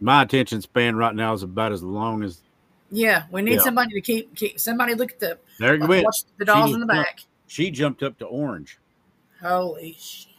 [0.00, 2.42] my attention span right now is about as long as
[2.90, 3.60] Yeah, we need Yeah.
[3.60, 6.04] somebody to keep, keep somebody look at the there you went.
[6.04, 7.20] watch the dolls in the back.
[7.46, 8.78] She jumped up to orange.
[9.40, 10.32] Holy shit!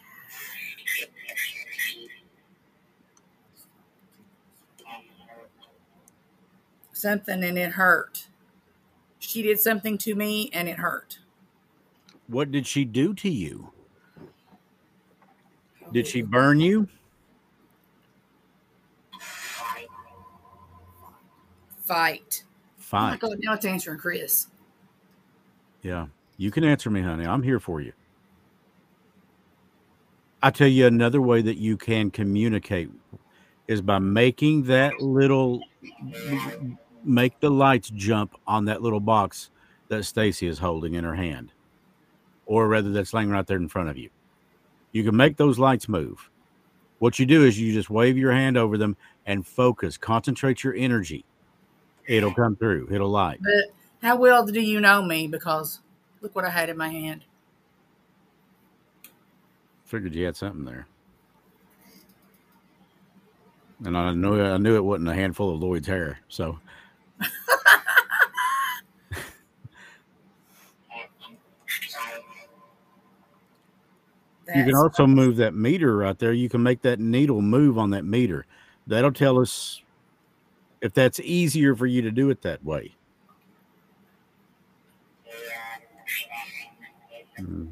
[7.00, 8.28] Something and it hurt.
[9.20, 11.20] She did something to me and it hurt.
[12.28, 13.72] What did she do to you?
[15.94, 16.90] Did she burn you?
[21.90, 22.44] fight?
[22.78, 23.02] Fight.
[23.02, 23.40] Oh my god!
[23.44, 24.48] Now it's answering Chris.
[25.82, 26.08] Yeah.
[26.36, 27.26] You can answer me, honey.
[27.26, 27.94] I'm here for you.
[30.44, 32.90] I tell you another way that you can communicate
[33.70, 35.62] is by making that little
[37.10, 39.50] make the lights jump on that little box
[39.90, 41.52] that Stacy is holding in her hand.
[42.46, 44.10] Or rather that's laying right there in front of you.
[44.92, 46.30] You can make those lights move.
[47.00, 50.74] What you do is you just wave your hand over them and focus, concentrate your
[50.74, 51.26] energy.
[52.08, 52.90] It'll come through.
[52.92, 53.40] It'll light.
[53.42, 55.28] But how well do you know me?
[55.28, 55.80] Because
[56.22, 57.24] look what I had in my hand.
[59.86, 60.88] Figured you had something there.
[63.86, 66.20] and I knew I knew it wasn't a handful of Lloyd's hair.
[66.28, 66.60] So
[74.56, 76.34] you can also move that meter right there.
[76.34, 78.46] You can make that needle move on that meter.
[78.88, 79.82] That'll tell us
[80.82, 82.96] if that's easier for you to do it that way.
[87.40, 87.70] Mm.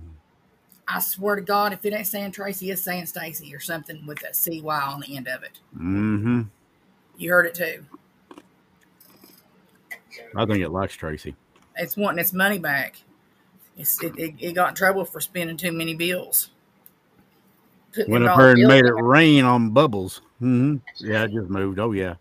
[0.88, 4.20] I swear to God, if it ain't saying Tracy, it's saying Stacy or something with
[4.20, 5.60] that CY on the end of it.
[5.76, 6.44] Mm-hmm.
[7.18, 7.86] You heard it too.
[10.36, 11.36] I think it likes Tracy.
[11.76, 12.98] It's wanting its money back.
[13.78, 16.50] It's, it, it, it got in trouble for spending too many bills.
[17.94, 20.22] Putting Went up all there and made it rain on bubbles.
[20.42, 20.78] Mm-hmm.
[21.06, 21.80] Yeah, it just moved.
[21.80, 22.16] Oh yeah.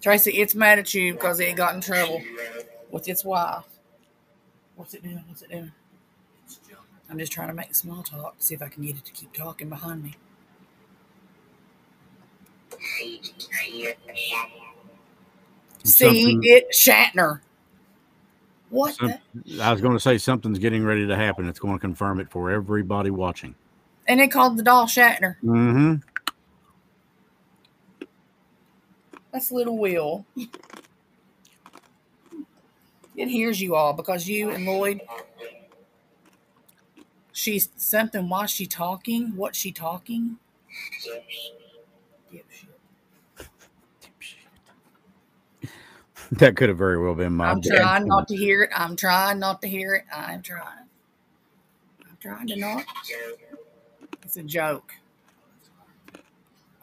[0.00, 2.22] Tracy, it's mad at you because it got in trouble
[2.90, 3.64] with its wife.
[4.74, 5.22] What's it doing?
[5.28, 5.72] What's it doing?
[7.08, 9.12] I'm just trying to make small talk, to see if I can get it to
[9.12, 10.14] keep talking behind me.
[12.82, 13.20] See
[15.84, 17.40] Something- it, Shatner.
[18.70, 19.14] What Some-
[19.44, 19.62] the?
[19.62, 21.48] I was going to say something's getting ready to happen.
[21.48, 23.54] It's going to confirm it for everybody watching.
[24.08, 25.36] And they called the doll Shatner.
[25.44, 25.94] Mm-hmm.
[29.32, 30.26] That's little Will.
[33.14, 35.00] It hears you all because you and Lloyd.
[37.32, 38.28] She's something.
[38.28, 39.36] Why she talking?
[39.36, 40.38] What's she talking?
[46.38, 47.50] That could have very well been my.
[47.50, 47.76] I'm dad.
[47.76, 48.70] trying not to hear it.
[48.74, 50.04] I'm trying not to hear it.
[50.10, 50.88] I'm trying.
[52.08, 52.86] I'm trying to not.
[54.22, 54.94] It's a joke.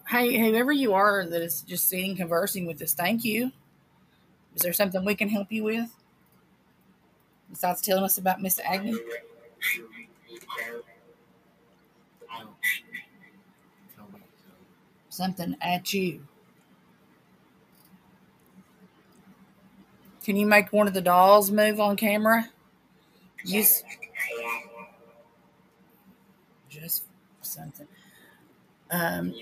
[0.07, 3.51] Hey, whoever you are that is just sitting conversing with us, thank you.
[4.55, 5.89] Is there something we can help you with?
[7.49, 8.99] Besides telling us about Miss Agnew?
[13.95, 14.23] Tell me to.
[15.09, 16.27] Something at you.
[20.23, 22.49] Can you make one of the dolls move on camera?
[23.43, 23.83] Use
[26.69, 27.05] just
[27.41, 27.87] something.
[28.91, 29.33] Um,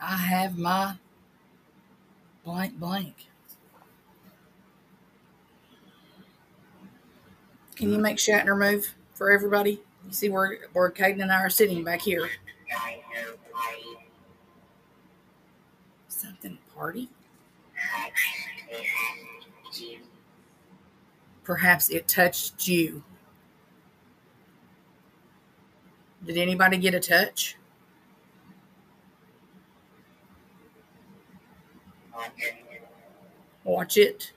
[0.00, 0.94] I have my
[2.44, 3.14] blank blank.
[7.76, 9.80] Can you make Shatner move for everybody?
[10.06, 12.28] You see where where Caden and I are sitting back here.
[16.08, 17.08] Something party?
[21.42, 23.02] Perhaps it touched you.
[26.24, 27.56] Did anybody get a touch?
[33.64, 34.32] Watch it.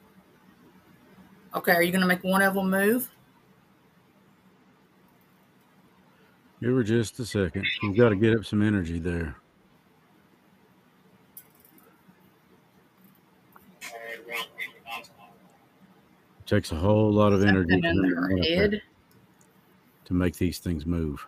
[1.53, 3.09] Okay, are you going to make one of them move?
[6.59, 7.65] Give her just a second.
[7.65, 9.35] She's got to get up some energy there.
[16.51, 18.81] Takes a whole lot of energy to,
[20.03, 21.25] to make these things move.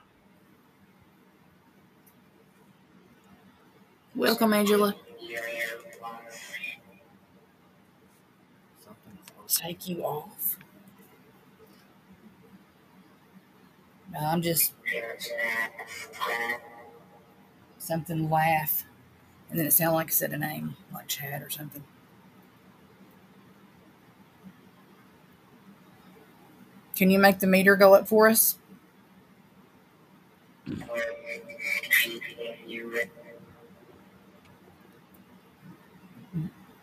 [4.15, 4.93] Welcome, Angela.
[9.47, 10.57] Take you off.
[14.11, 14.73] No, I'm just
[17.77, 18.83] something laugh,
[19.49, 21.85] and then it sounded like I said a name, like Chad or something.
[26.95, 28.57] Can you make the meter go up for us?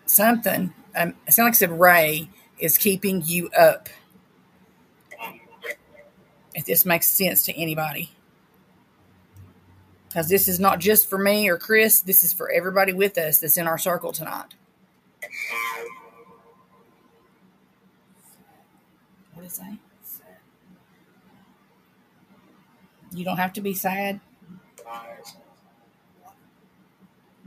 [0.06, 0.74] Something.
[0.96, 3.88] Um, it like it said Ray is keeping you up.
[6.54, 8.11] If this makes sense to anybody.
[10.08, 13.38] Because this is not just for me or Chris, this is for everybody with us
[13.38, 14.54] that's in our circle tonight.
[19.34, 19.78] What is that?
[23.12, 24.20] You don't have to be sad.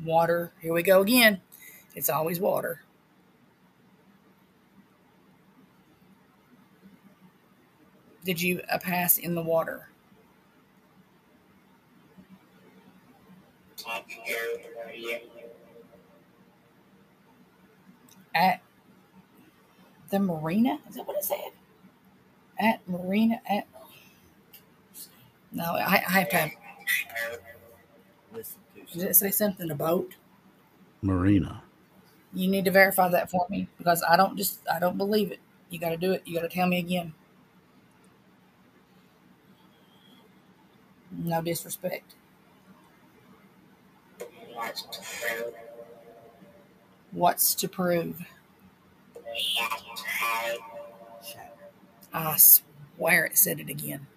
[0.04, 0.52] Water.
[0.62, 1.42] Here we go again.
[1.96, 2.82] It's always water.
[8.26, 9.90] Did you uh, pass in the water?
[18.36, 18.62] At
[20.10, 20.80] the marina?
[20.90, 21.52] Is that what it said?
[22.58, 23.42] At marina?
[23.50, 23.68] At
[25.54, 26.52] no, I, I have to have.
[28.92, 30.08] Did it say something about?
[31.02, 31.64] Marina.
[32.34, 35.40] You need to verify that for me because I don't just I don't believe it.
[35.70, 36.24] You got to do it.
[36.26, 37.14] You got to tell me again.
[41.12, 42.16] No disrespect.
[47.12, 48.20] What's to prove?
[52.12, 54.08] I swear it said it again.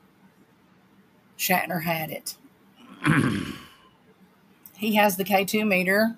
[1.47, 2.37] Shatner had it.
[4.77, 6.17] he has the K2 meter.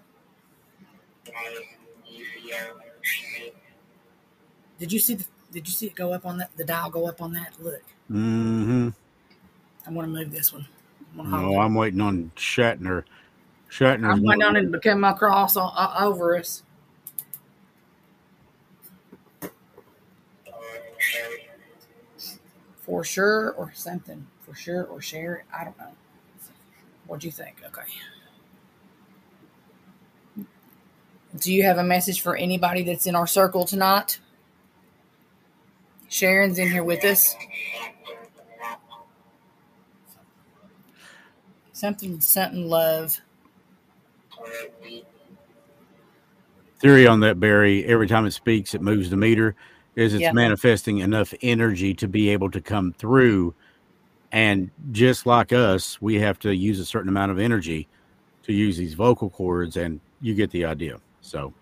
[4.78, 7.06] Did you see the did you see it go up on that the dial go
[7.08, 7.52] up on that?
[7.60, 7.82] Look.
[8.10, 8.88] Mm-hmm.
[9.86, 10.66] I want to move this one.
[11.14, 11.64] I wanna hold No, it.
[11.64, 13.04] I'm waiting on Shatner.
[13.70, 14.12] Shatner.
[14.12, 16.62] I'm waiting on it to come across o- o- over us.
[22.82, 24.26] For sure or something.
[24.48, 25.44] For sure or share it.
[25.56, 25.92] I don't know.
[27.06, 27.56] What do you think?
[27.66, 27.82] Okay.
[31.36, 34.18] Do you have a message for anybody that's in our circle tonight?
[36.08, 37.34] Sharon's in here with us.
[41.72, 43.20] Something, something, love.
[46.80, 47.84] theory on that Barry.
[47.84, 49.54] Every time it speaks, it moves the meter.
[49.96, 50.32] Is it's Yeah.
[50.32, 53.54] manifesting enough energy to be able to come through,
[54.32, 57.88] and just like us, we have to use a certain amount of energy
[58.42, 61.00] to use these vocal cords, and you get the idea.
[61.20, 61.52] So.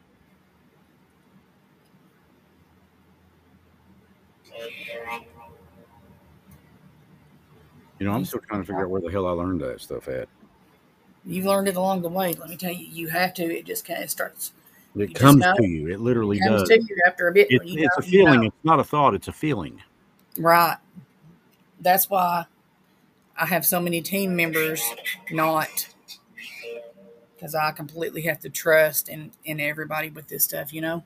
[7.99, 10.09] You know, I'm still trying to figure out where the hell I learned that stuff
[10.09, 10.29] at.
[11.25, 12.35] You've learned it along the way.
[12.35, 13.43] Let me tell you, you have to.
[13.43, 14.53] It just kind of starts.
[14.95, 15.55] It comes know.
[15.57, 15.89] to you.
[15.89, 16.69] It literally It comes does.
[16.69, 17.51] to you after a bit.
[17.51, 18.41] It, you it's know- a you feeling.
[18.43, 18.47] know.
[18.47, 19.15] It's not a thought.
[19.15, 19.83] It's a feeling.
[20.39, 20.77] Right.
[21.81, 22.47] That's why
[23.39, 24.83] I have so many team members
[25.31, 25.89] not
[27.35, 31.05] because I completely have to trust in in everybody with this stuff, you know.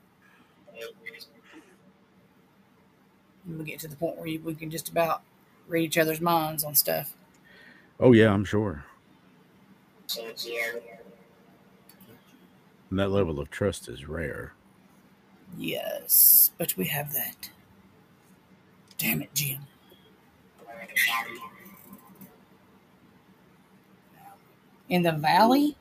[3.45, 5.23] And we get to the point where we can just about
[5.67, 7.13] read each other's minds on stuff.
[7.99, 8.85] Oh yeah, I'm sure.
[12.89, 14.53] And that level of trust is rare.
[15.57, 17.49] Yes, but we have that.
[18.97, 19.59] Damn it, Jim.
[24.91, 25.77] In the valley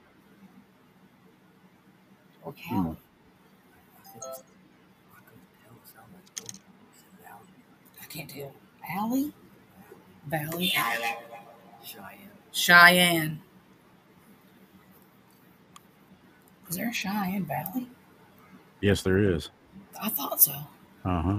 [2.44, 2.96] or Cali?
[8.00, 8.52] I can't tell.
[8.86, 9.32] Valley?
[10.28, 10.72] Valley?
[11.82, 12.30] Cheyenne.
[12.52, 13.42] Cheyenne.
[16.68, 17.88] Is there a Cheyenne Valley?
[18.80, 19.50] Yes, there is.
[20.00, 20.52] I thought so.
[21.04, 21.38] Uh huh.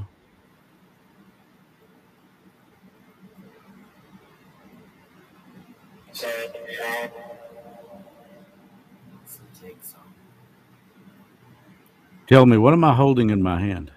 [12.28, 13.92] Tell me, what am I holding in my hand?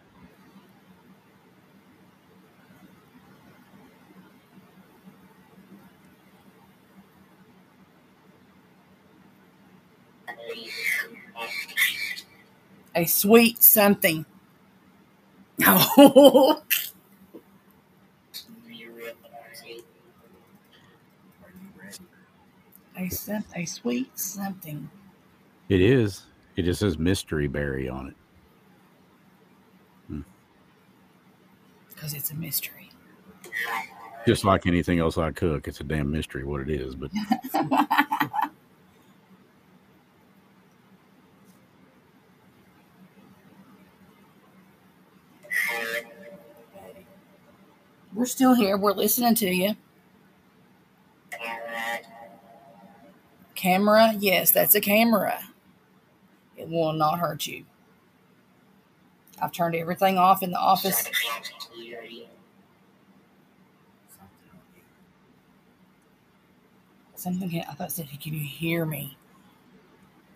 [12.95, 14.27] A sweet something.
[15.67, 16.63] Oh,
[22.99, 24.91] Are a, a sweet something.
[25.69, 26.23] It is.
[26.57, 28.15] It just says mystery berry on it.
[30.09, 30.21] Hmm.
[31.89, 32.91] Because it's a mystery.
[34.27, 36.95] Just like anything else I cook, it's a damn mystery what it is.
[36.95, 37.11] But
[48.15, 48.77] We're still here.
[48.77, 49.75] We're listening to you.
[53.57, 54.15] Camera?
[54.19, 55.41] Yes, that's a camera.
[56.65, 57.67] It will not hurt you.
[59.41, 60.97] I've turned everything off in the office.
[60.97, 61.15] Something
[61.75, 62.27] on you.
[67.15, 69.19] Something can, I thought it said, can you hear me?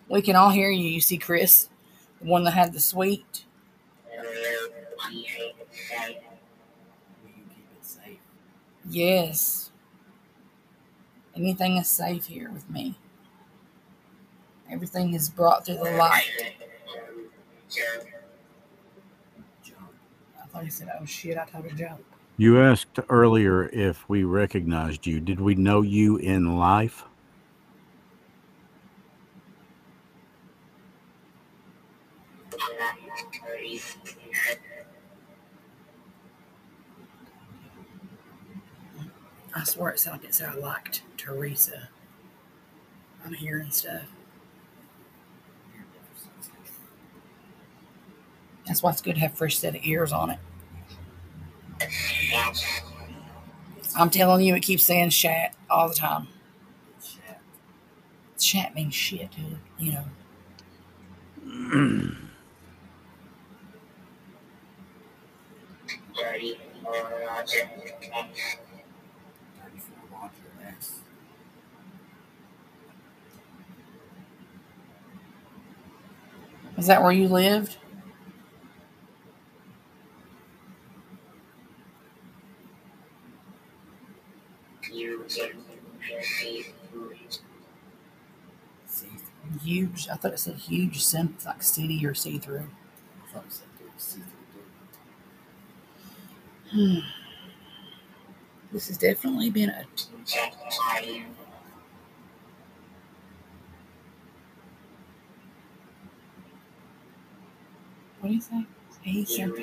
[0.07, 0.87] We can all hear you.
[0.87, 1.67] You see Chris,
[2.21, 3.45] the one that had the sweet.
[4.07, 5.67] Will you keep it
[7.81, 8.19] safe?
[8.87, 9.71] Yes.
[11.35, 12.99] Anything is safe here with me.
[14.71, 16.29] Everything is brought through the light.
[20.37, 22.03] I thought he said, oh shit, I told a joke.
[22.37, 25.19] you asked earlier if we recognized you.
[25.19, 27.05] Did we know you in life?
[39.55, 41.89] I swear it sounded like it said I liked Teresa.
[43.25, 44.05] I'm hearing stuff.
[48.69, 50.37] That's why it's good to have fresh set of ears on it.
[53.97, 56.27] I'm telling you, it keeps saying shat all the time.
[58.37, 59.57] Chat means shit, dude.
[59.79, 60.05] You know.
[76.77, 77.77] Is that where you lived?
[89.61, 90.07] Huge.
[90.09, 92.69] I thought it said huge, sim- like city or see through.
[96.71, 96.99] Hmm.
[98.71, 99.83] This has definitely been a.
[108.19, 108.67] What do you think?
[109.27, 109.53] Said,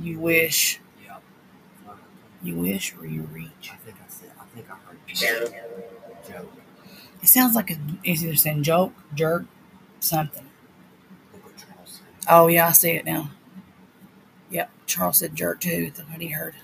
[0.00, 0.80] You wish.
[2.44, 4.32] You wish, or you reach." I think I said.
[4.40, 5.54] I think I heard Joke.
[6.28, 6.52] joke.
[7.22, 9.46] It sounds like a, it's either saying joke, jerk,
[10.00, 10.46] something.
[11.32, 12.26] Look what Charles said.
[12.30, 13.30] Oh yeah, I see it now.
[14.50, 15.92] Yep, Charles said jerk too.
[15.96, 16.54] That's what he heard.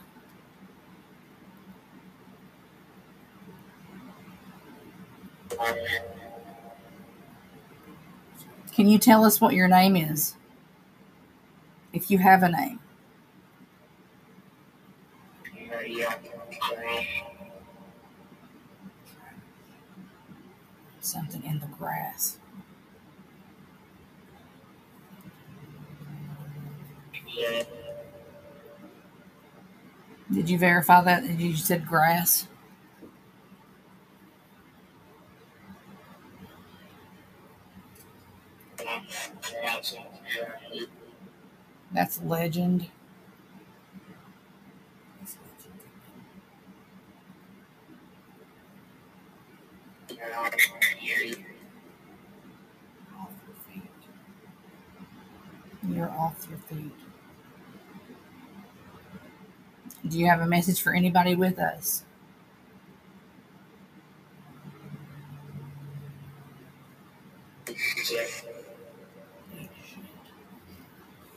[8.73, 10.37] Can you tell us what your name is?
[11.93, 12.81] If you have a name.
[15.69, 15.90] Hurry up.
[15.90, 15.90] Trash.
[21.01, 22.39] Something in the grass.
[30.33, 31.29] Did you verify that?
[31.29, 32.47] You said grass.
[41.93, 42.87] That's legend.
[45.19, 45.73] That's what you
[50.09, 50.20] think.
[50.20, 50.20] Hurry.
[50.20, 50.20] Off your feet.
[55.89, 56.93] You're off your feet.
[60.07, 62.05] Do you have a message for anybody with us?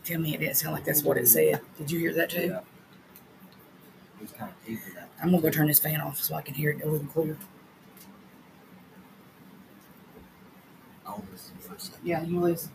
[0.03, 1.61] Tell me it didn't sound like that's what it said.
[1.77, 2.47] Did you hear that too?
[2.47, 2.59] Yeah.
[2.59, 5.09] It was kind of deep with that.
[5.21, 7.37] I'm gonna go turn this fan off so I can hear it a little clearer.
[11.13, 12.07] I'll listen for a second.
[12.07, 12.71] Yeah, you listen.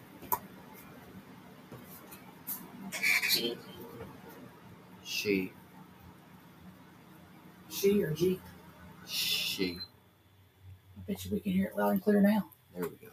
[3.31, 3.57] G.
[5.05, 5.53] She.
[7.71, 8.41] She or G?
[9.07, 9.79] She.
[10.97, 12.51] I bet you we can hear it loud and clear now.
[12.75, 13.13] There we go.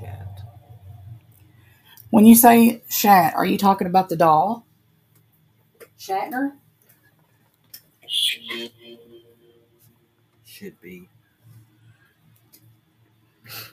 [0.00, 0.40] Chat.
[2.10, 4.63] When you say Shat, are you talking about the doll?
[6.04, 6.52] Shatner?
[10.44, 11.08] Should be.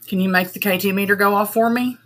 [0.08, 1.98] Can you make the K2 meter go off for me?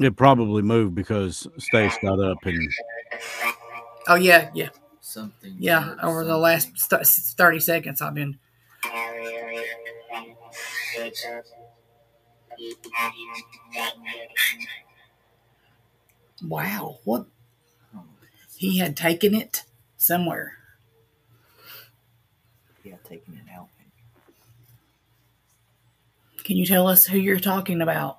[0.00, 2.68] It probably moved because Stace got up and
[4.08, 4.70] Oh yeah, yeah,
[5.00, 5.54] Something.
[5.58, 5.86] yeah.
[5.88, 6.76] weird, Over the last
[7.36, 8.38] thirty seconds, I've been.
[16.44, 17.26] Wow, what
[18.56, 19.64] he had taken it
[19.96, 20.58] somewhere.
[22.84, 23.68] yeah, taking it out.
[26.44, 28.18] Can you tell us who you're talking about?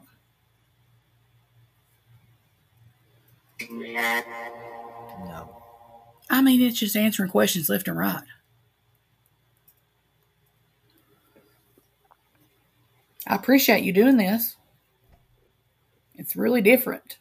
[3.70, 5.62] No.
[6.30, 8.24] I mean, it's just answering questions left and right.
[13.28, 14.58] I appreciate you doing this.
[16.16, 17.18] It's really different.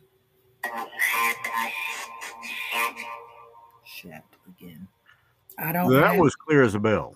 [3.84, 4.88] Chat again.
[5.58, 5.92] I don't.
[5.92, 7.14] that have- was clear as a bell.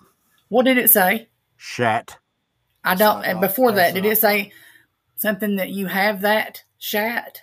[0.49, 1.27] What did it say?
[1.57, 2.17] Shat.
[2.83, 3.23] I don't.
[3.25, 4.51] And before that, did it say
[5.17, 7.41] something that you have that shat?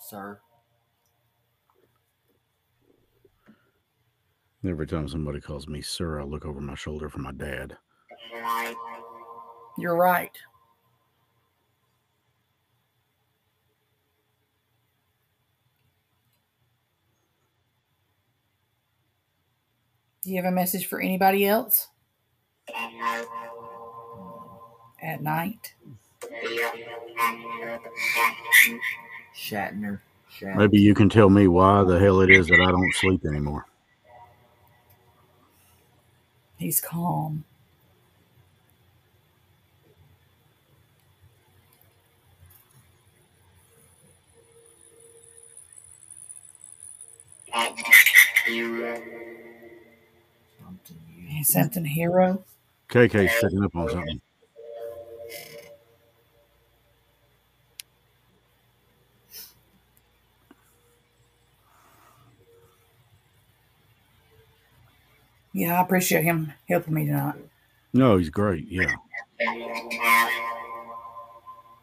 [0.00, 0.40] Sir.
[4.64, 7.78] Every time somebody calls me sir, I look over my shoulder for my dad.
[9.78, 10.36] You're right.
[20.22, 21.88] Do you have a message for anybody else
[25.02, 25.74] at night?
[29.34, 30.00] Shatner.
[30.30, 30.56] Shat.
[30.56, 33.64] Maybe you can tell me why the hell it is that I don't sleep anymore.
[36.58, 37.44] He's calm.
[50.60, 52.44] Something something hero.
[52.88, 54.20] KK's picking up on something.
[65.52, 67.34] Yeah, I appreciate him helping me tonight.
[67.92, 68.68] No, he's great.
[68.68, 68.94] Yeah.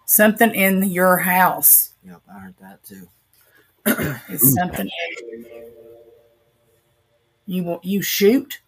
[0.05, 1.93] Something in your house.
[2.05, 3.07] Yep, I heard that too.
[3.85, 4.89] It's something
[7.45, 8.61] you will you shoot.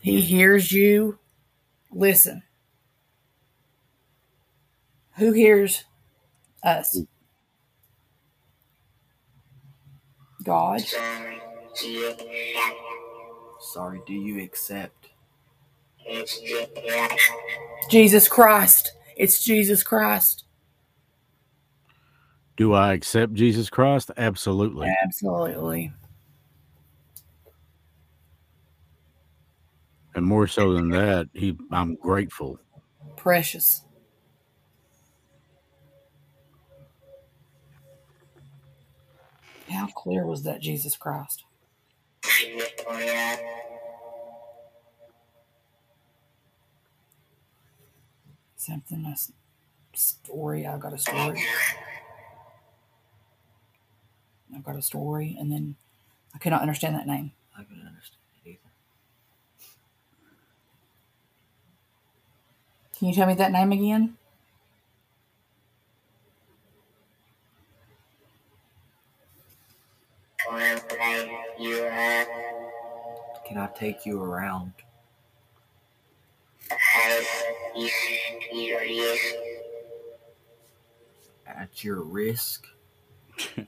[0.00, 1.18] He hears you.
[1.90, 2.42] Listen.
[5.16, 5.84] Who hears
[6.62, 6.98] us?
[10.42, 10.82] God.
[13.60, 14.97] Sorry, do you accept?
[17.90, 18.92] Jesus Christ.
[19.16, 20.44] It's Jesus Christ.
[22.56, 24.10] Do I accept Jesus Christ?
[24.16, 24.88] Absolutely.
[25.04, 25.92] Absolutely.
[30.14, 32.58] And more so than that, he I'm grateful.
[33.16, 33.82] Precious.
[39.70, 41.44] How clear was that Jesus Christ?
[48.68, 49.16] Something, a
[49.96, 50.66] story.
[50.66, 51.42] I've got a story.
[54.54, 55.76] I've got a story, and then
[56.34, 57.32] I could not understand that name.
[57.56, 58.58] I can understand it either.
[62.98, 64.18] Can you tell me that name again?
[73.46, 74.74] Can I take you around?
[81.46, 82.66] At your risk?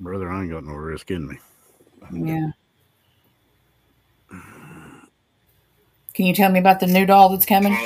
[0.00, 1.38] Brother, I ain't got no risk in me.
[2.12, 2.50] Yeah.
[6.14, 7.76] Can you tell me about the new doll that's coming?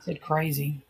[0.00, 0.82] Said crazy.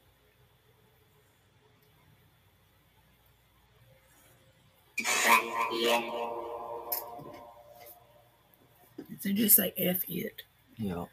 [9.21, 10.43] So just say F it.
[10.77, 11.05] Yeah.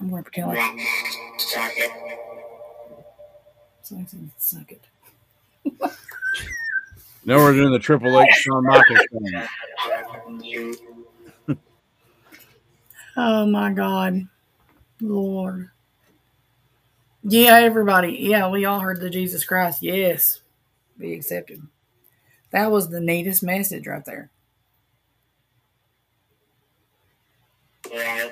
[0.00, 0.58] I'm going to pretend like
[3.82, 4.84] so I said, suck it.
[7.24, 9.42] Now we're doing the Triple H Shawn Michaels thing.
[13.16, 14.26] Oh my God.
[15.00, 15.70] Lord.
[17.28, 18.18] Yeah, everybody.
[18.20, 19.82] Yeah, we all heard the Jesus Christ.
[19.82, 20.42] Yes.
[20.96, 21.60] Be accepted.
[22.52, 24.30] That was the neatest message right there.
[27.92, 28.30] Yay.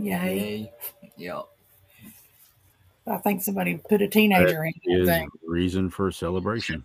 [0.00, 0.72] Yay.
[1.16, 1.44] Yep.
[3.06, 5.28] I think somebody put a teenager in that Is thing.
[5.46, 6.84] reason for celebration.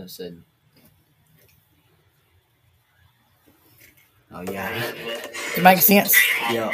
[0.00, 0.40] I said.
[4.32, 4.92] Oh yeah.
[5.56, 6.14] It make sense.
[6.50, 6.70] Yeah.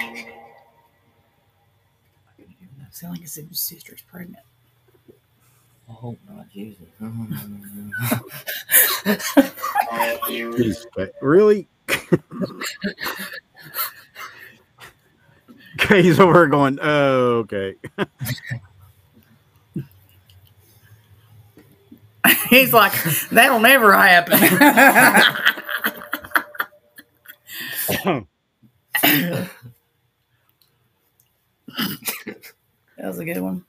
[2.91, 4.43] Sound like his sister's pregnant.
[5.89, 6.83] I hope not, Jesus.
[11.21, 11.69] really?
[15.79, 16.03] okay, really?
[16.03, 17.75] He's over here going, oh, okay.
[22.49, 22.93] He's like,
[23.31, 24.39] that'll never happen.
[27.89, 29.49] That
[32.99, 33.65] was a good one.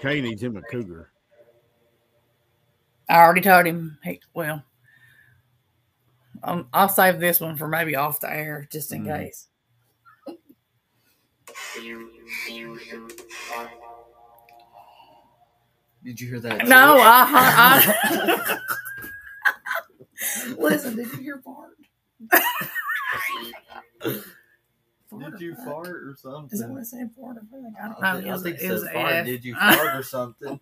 [0.00, 1.10] Kay needs him a cougar.
[3.08, 3.98] I already told him.
[4.02, 4.62] Hey, well,
[6.44, 9.16] um, I'll save this one for maybe off the air just in Mhm.
[9.18, 9.48] case.
[16.02, 16.66] Did you hear that?
[16.66, 17.26] No, I.
[17.28, 18.58] I
[20.58, 21.76] Listen, did you hear fart?
[25.10, 26.50] Fart Did you or fart or something?
[26.52, 27.10] Is that what I said?
[27.18, 27.60] Fart or fuck?
[27.82, 28.20] I don't I know.
[28.20, 29.12] think, I think it it was said fart.
[29.12, 29.26] F.
[29.26, 30.60] Did you fart or something?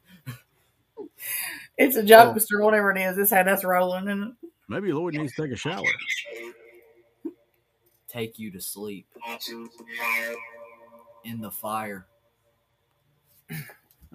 [1.76, 2.38] It's a joke, Oh.
[2.38, 2.62] Mr.
[2.64, 3.16] Whatever it is.
[3.16, 4.34] This had us rolling, and
[4.68, 5.82] Maybe Lloyd needs to take a shower.
[8.08, 9.06] Take you to sleep
[11.24, 12.06] in the fire.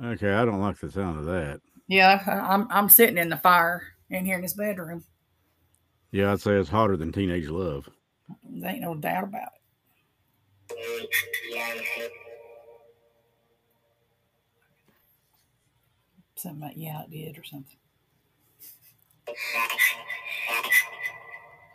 [0.04, 1.62] Okay, I don't like the sound of that.
[1.88, 5.04] yeah, I- I'm I'm sitting in the fire in here in this bedroom.
[6.14, 7.90] Yeah, I'd say it's hotter than teenage love.
[8.48, 9.50] There ain't no doubt about
[10.70, 11.10] it.
[16.36, 17.78] Something about yeah, it did or something.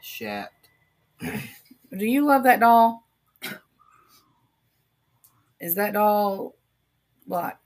[0.00, 0.52] Shat.
[1.20, 3.08] Do you love that doll?
[5.60, 6.54] Is that doll
[7.26, 7.58] what?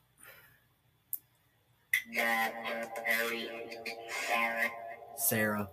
[5.19, 5.69] Sarah.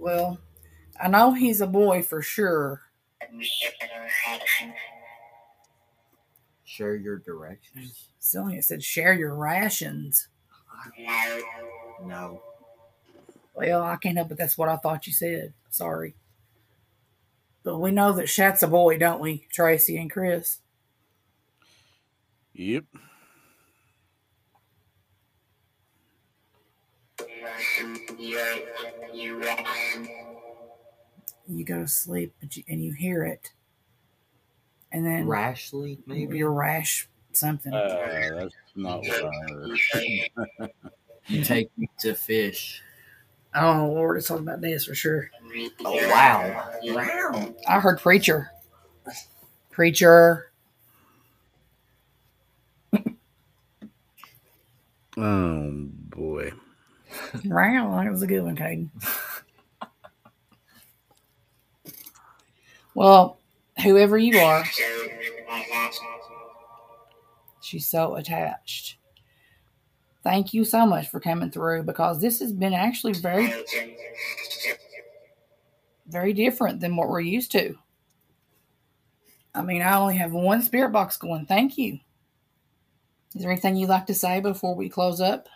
[0.00, 0.40] Well,
[0.98, 2.80] I know he's a boy for sure.
[6.64, 8.08] Share your directions.
[8.18, 10.28] Silly, it said share your rations.
[12.02, 12.40] No.
[13.54, 14.38] Well, I can't help it.
[14.38, 15.52] That's what I thought you said.
[15.68, 16.14] Sorry.
[17.62, 20.60] But we know that Shat's a boy, don't we, Tracy and Chris?
[22.54, 22.84] Yep.
[31.48, 33.50] You go to sleep but you, and you hear it.
[34.92, 36.36] And then Rashly, maybe?
[36.38, 37.72] you're rash something.
[37.72, 40.70] Uh, that's not what I heard.
[41.28, 42.82] You take me to fish.
[43.54, 45.30] oh, Lord, it's talking about this for sure.
[45.84, 46.70] Oh, wow.
[46.82, 47.54] Wow.
[47.68, 48.50] I heard preacher.
[49.70, 50.50] Preacher.
[55.16, 55.70] oh
[56.10, 56.52] boy.
[57.44, 58.88] Wow, that was a good one, Caden.
[62.94, 63.38] Well,
[63.82, 64.64] whoever you are,
[67.60, 68.96] she's so attached.
[70.22, 73.52] Thank you so much for coming through because this has been actually very,
[76.06, 77.74] very different than what we're used to.
[79.54, 81.46] I mean, I only have one spirit box going.
[81.46, 82.00] Thank you.
[83.34, 85.48] Is there anything you'd like to say before we close up?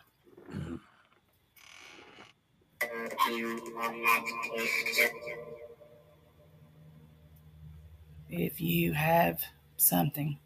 [8.30, 9.40] If you have
[9.76, 10.38] something.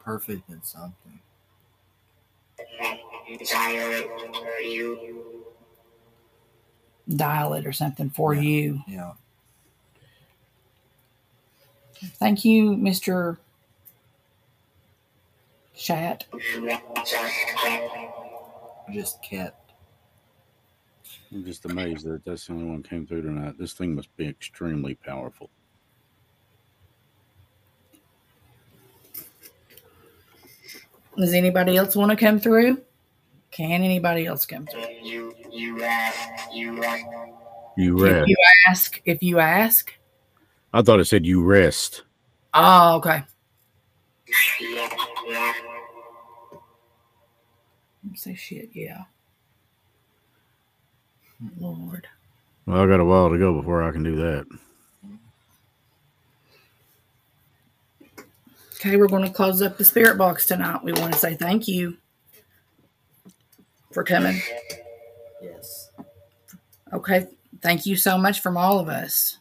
[0.00, 1.20] Perfect in something.
[7.08, 8.80] dial it or something for you.
[8.86, 9.12] Yeah.
[12.18, 13.38] Thank you, Mr.
[15.76, 16.24] Shat.
[18.92, 19.72] Just kept.
[21.32, 23.56] I'm just amazed that that's the only one came through tonight.
[23.58, 25.50] This thing must be extremely powerful.
[31.16, 32.82] Does anybody else want to come through?
[33.50, 34.84] Can anybody else come through?
[35.02, 35.34] You
[37.76, 38.28] If rest.
[38.28, 38.36] you
[38.68, 39.92] ask, if you ask.
[40.72, 42.02] I thought it said you rest.
[42.52, 43.22] Oh, okay.
[48.14, 49.04] Say shit, yeah.
[51.58, 52.06] Lord.
[52.66, 54.46] Well, I got a while to go before I can do that.
[58.76, 60.84] Okay, we're going to close up the spirit box tonight.
[60.84, 61.96] We want to say thank you
[63.92, 64.40] for coming.
[65.42, 65.90] Yes.
[66.92, 67.26] Okay,
[67.62, 69.38] thank you so much from all of us.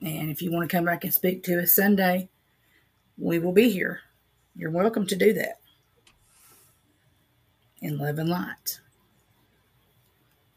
[0.00, 2.28] And if you want to come back and speak to us Sunday,
[3.18, 4.00] we will be here.
[4.54, 5.58] You're welcome to do that.
[7.82, 8.80] In love and light.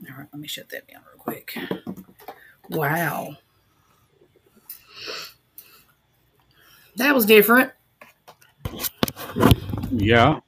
[0.10, 1.58] All right, let me shut that down real quick.
[2.70, 3.36] Wow.
[6.96, 7.72] That was different.
[9.92, 10.40] Yeah.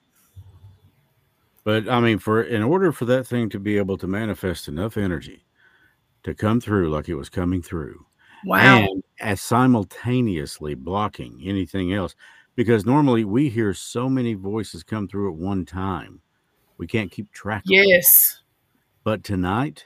[1.63, 4.97] But I mean, for in order for that thing to be able to manifest enough
[4.97, 5.45] energy
[6.24, 8.05] to come through like it was coming through,
[8.45, 8.80] Wow.
[8.80, 12.15] and as simultaneously blocking anything else,
[12.55, 16.22] because normally we hear so many voices come through at one time,
[16.82, 17.61] we can't keep track.
[17.67, 18.41] Yes.
[19.03, 19.86] But tonight,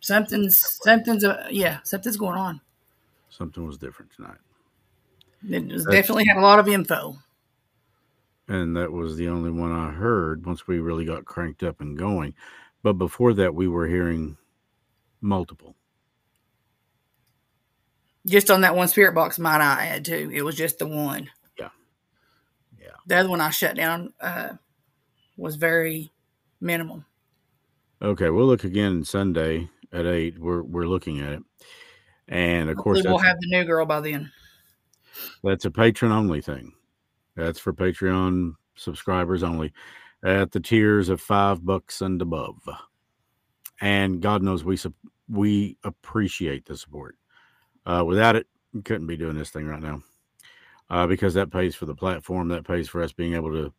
[0.00, 2.60] Something's something's uh, yeah, something's going on.
[3.30, 4.36] something was different tonight,
[5.48, 7.16] It was That's- definitely had a lot of info.
[8.46, 11.96] and that was the only one I heard once we really got cranked up and
[11.96, 12.34] going.
[12.82, 14.36] But before that, we were hearing
[15.22, 15.74] multiple.
[18.26, 20.30] Just on that one spirit box, might I add too.
[20.34, 21.30] It was just the one.
[21.58, 21.70] Yeah.
[22.78, 22.88] Yeah.
[23.06, 24.50] The other one I shut down uh,
[25.36, 26.12] was very
[26.60, 27.04] minimal.
[28.02, 30.38] Okay, we'll look again Sunday at eight.
[30.38, 31.42] We're we're looking at it,
[32.28, 34.30] and of course we'll have the new girl by then.
[35.42, 36.72] that's a patron only thing.
[37.36, 39.72] That's for Patreon subscribers only,
[40.22, 42.56] at the tiers of five bucks and above.
[43.80, 44.78] And God knows we
[45.28, 47.16] we appreciate the support.
[47.86, 50.02] Uh, without it, we couldn't be doing this thing right now.
[50.90, 53.72] uh, because that pays for the platform, that pays for us being able to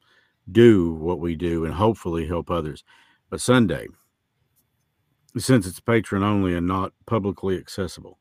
[0.51, 2.83] do what we do and hopefully help others.
[3.29, 3.87] But Sunday,
[5.37, 8.19] since it's patron only and not publicly accessible,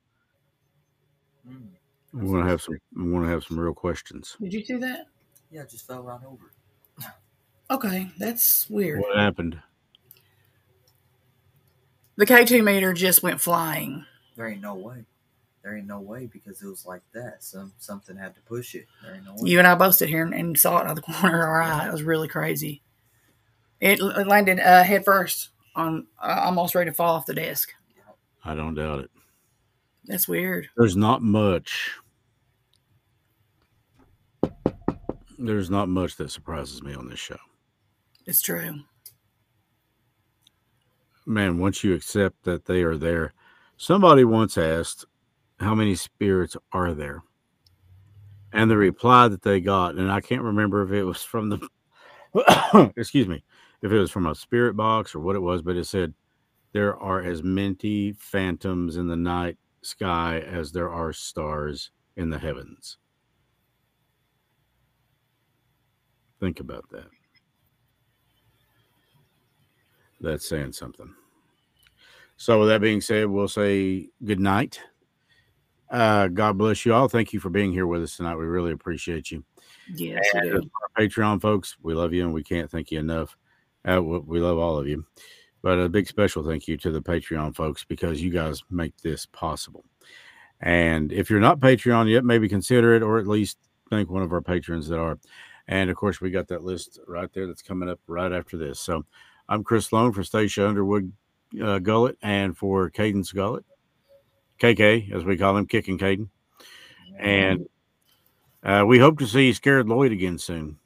[1.46, 1.68] Mm.
[2.14, 2.78] we want to have some.
[2.96, 4.36] We want to have some real questions.
[4.40, 5.08] Did you see that?
[5.50, 6.52] Yeah, it just fell right over.
[7.70, 9.00] Okay, that's weird.
[9.00, 9.60] What happened?
[12.16, 14.06] The K2 meter just went flying.
[14.36, 15.04] There ain't no way.
[15.64, 17.42] There ain't no way because it was like that.
[17.42, 18.86] Some something had to push it.
[19.02, 19.50] There ain't no way.
[19.50, 21.48] You and I both stood here and, and saw it out of the corner of
[21.48, 21.88] our eye.
[21.88, 22.82] It was really crazy.
[23.80, 27.72] It, it landed uh, head first on uh, almost ready to fall off the desk.
[28.44, 29.10] I don't doubt it.
[30.04, 30.68] That's weird.
[30.76, 31.90] There's not much.
[35.38, 37.38] There's not much that surprises me on this show.
[38.26, 38.80] It's true.
[41.24, 43.32] Man, once you accept that they are there,
[43.78, 45.06] somebody once asked,
[45.64, 47.22] How many spirits are there?
[48.52, 52.92] And the reply that they got, and I can't remember if it was from the,
[52.96, 53.42] excuse me,
[53.82, 56.14] if it was from a spirit box or what it was, but it said,
[56.72, 62.38] There are as many phantoms in the night sky as there are stars in the
[62.38, 62.98] heavens.
[66.40, 67.06] Think about that.
[70.20, 71.14] That's saying something.
[72.36, 74.80] So, with that being said, we'll say good night.
[75.94, 77.06] Uh, God bless you all.
[77.06, 78.34] Thank you for being here with us tonight.
[78.34, 79.44] We really appreciate you.
[79.94, 80.70] Yes, And do.
[80.82, 83.36] our Patreon folks, we love you and we can't thank you enough.
[83.88, 85.06] Uh, we we love all of you.
[85.62, 89.24] But a big special thank you to the Patreon folks because you guys make this
[89.26, 89.84] possible.
[90.60, 94.32] And if you're not Patreon yet, maybe consider it or at least thank one of
[94.32, 95.18] our patrons that are.
[95.68, 98.80] And of course, we got that list right there that's coming up right after this.
[98.80, 99.04] So
[99.48, 101.12] I'm Chris Slone for Stacia Underwood
[101.62, 103.64] uh, Gullet and for Cadence Gullet,
[104.60, 106.28] KK, as we call him, Kicking Caden.
[107.18, 107.66] And
[108.62, 110.78] uh, we hope to see Scared Lloyd again soon.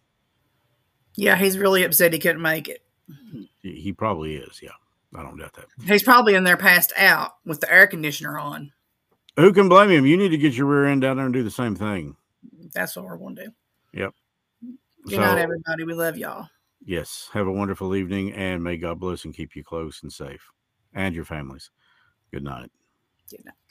[1.16, 2.82] Yeah, he's really upset he couldn't make it.
[3.62, 4.60] He he probably is.
[4.62, 4.70] Yeah,
[5.14, 5.66] I don't doubt that.
[5.84, 8.72] He's probably in there passed out with the air conditioner on.
[9.36, 10.06] Who can blame him?
[10.06, 12.16] You need to get your rear end down there and do the same thing.
[12.74, 13.50] That's what we're going to do.
[13.94, 14.14] Yep.
[15.06, 15.84] Good So- night, everybody.
[15.84, 16.48] We love y'all.
[16.84, 17.28] Yes.
[17.32, 20.42] Have a wonderful evening and may God bless and keep you close and safe
[20.94, 21.70] and your families.
[22.32, 22.70] Good night.
[23.30, 23.67] Good night.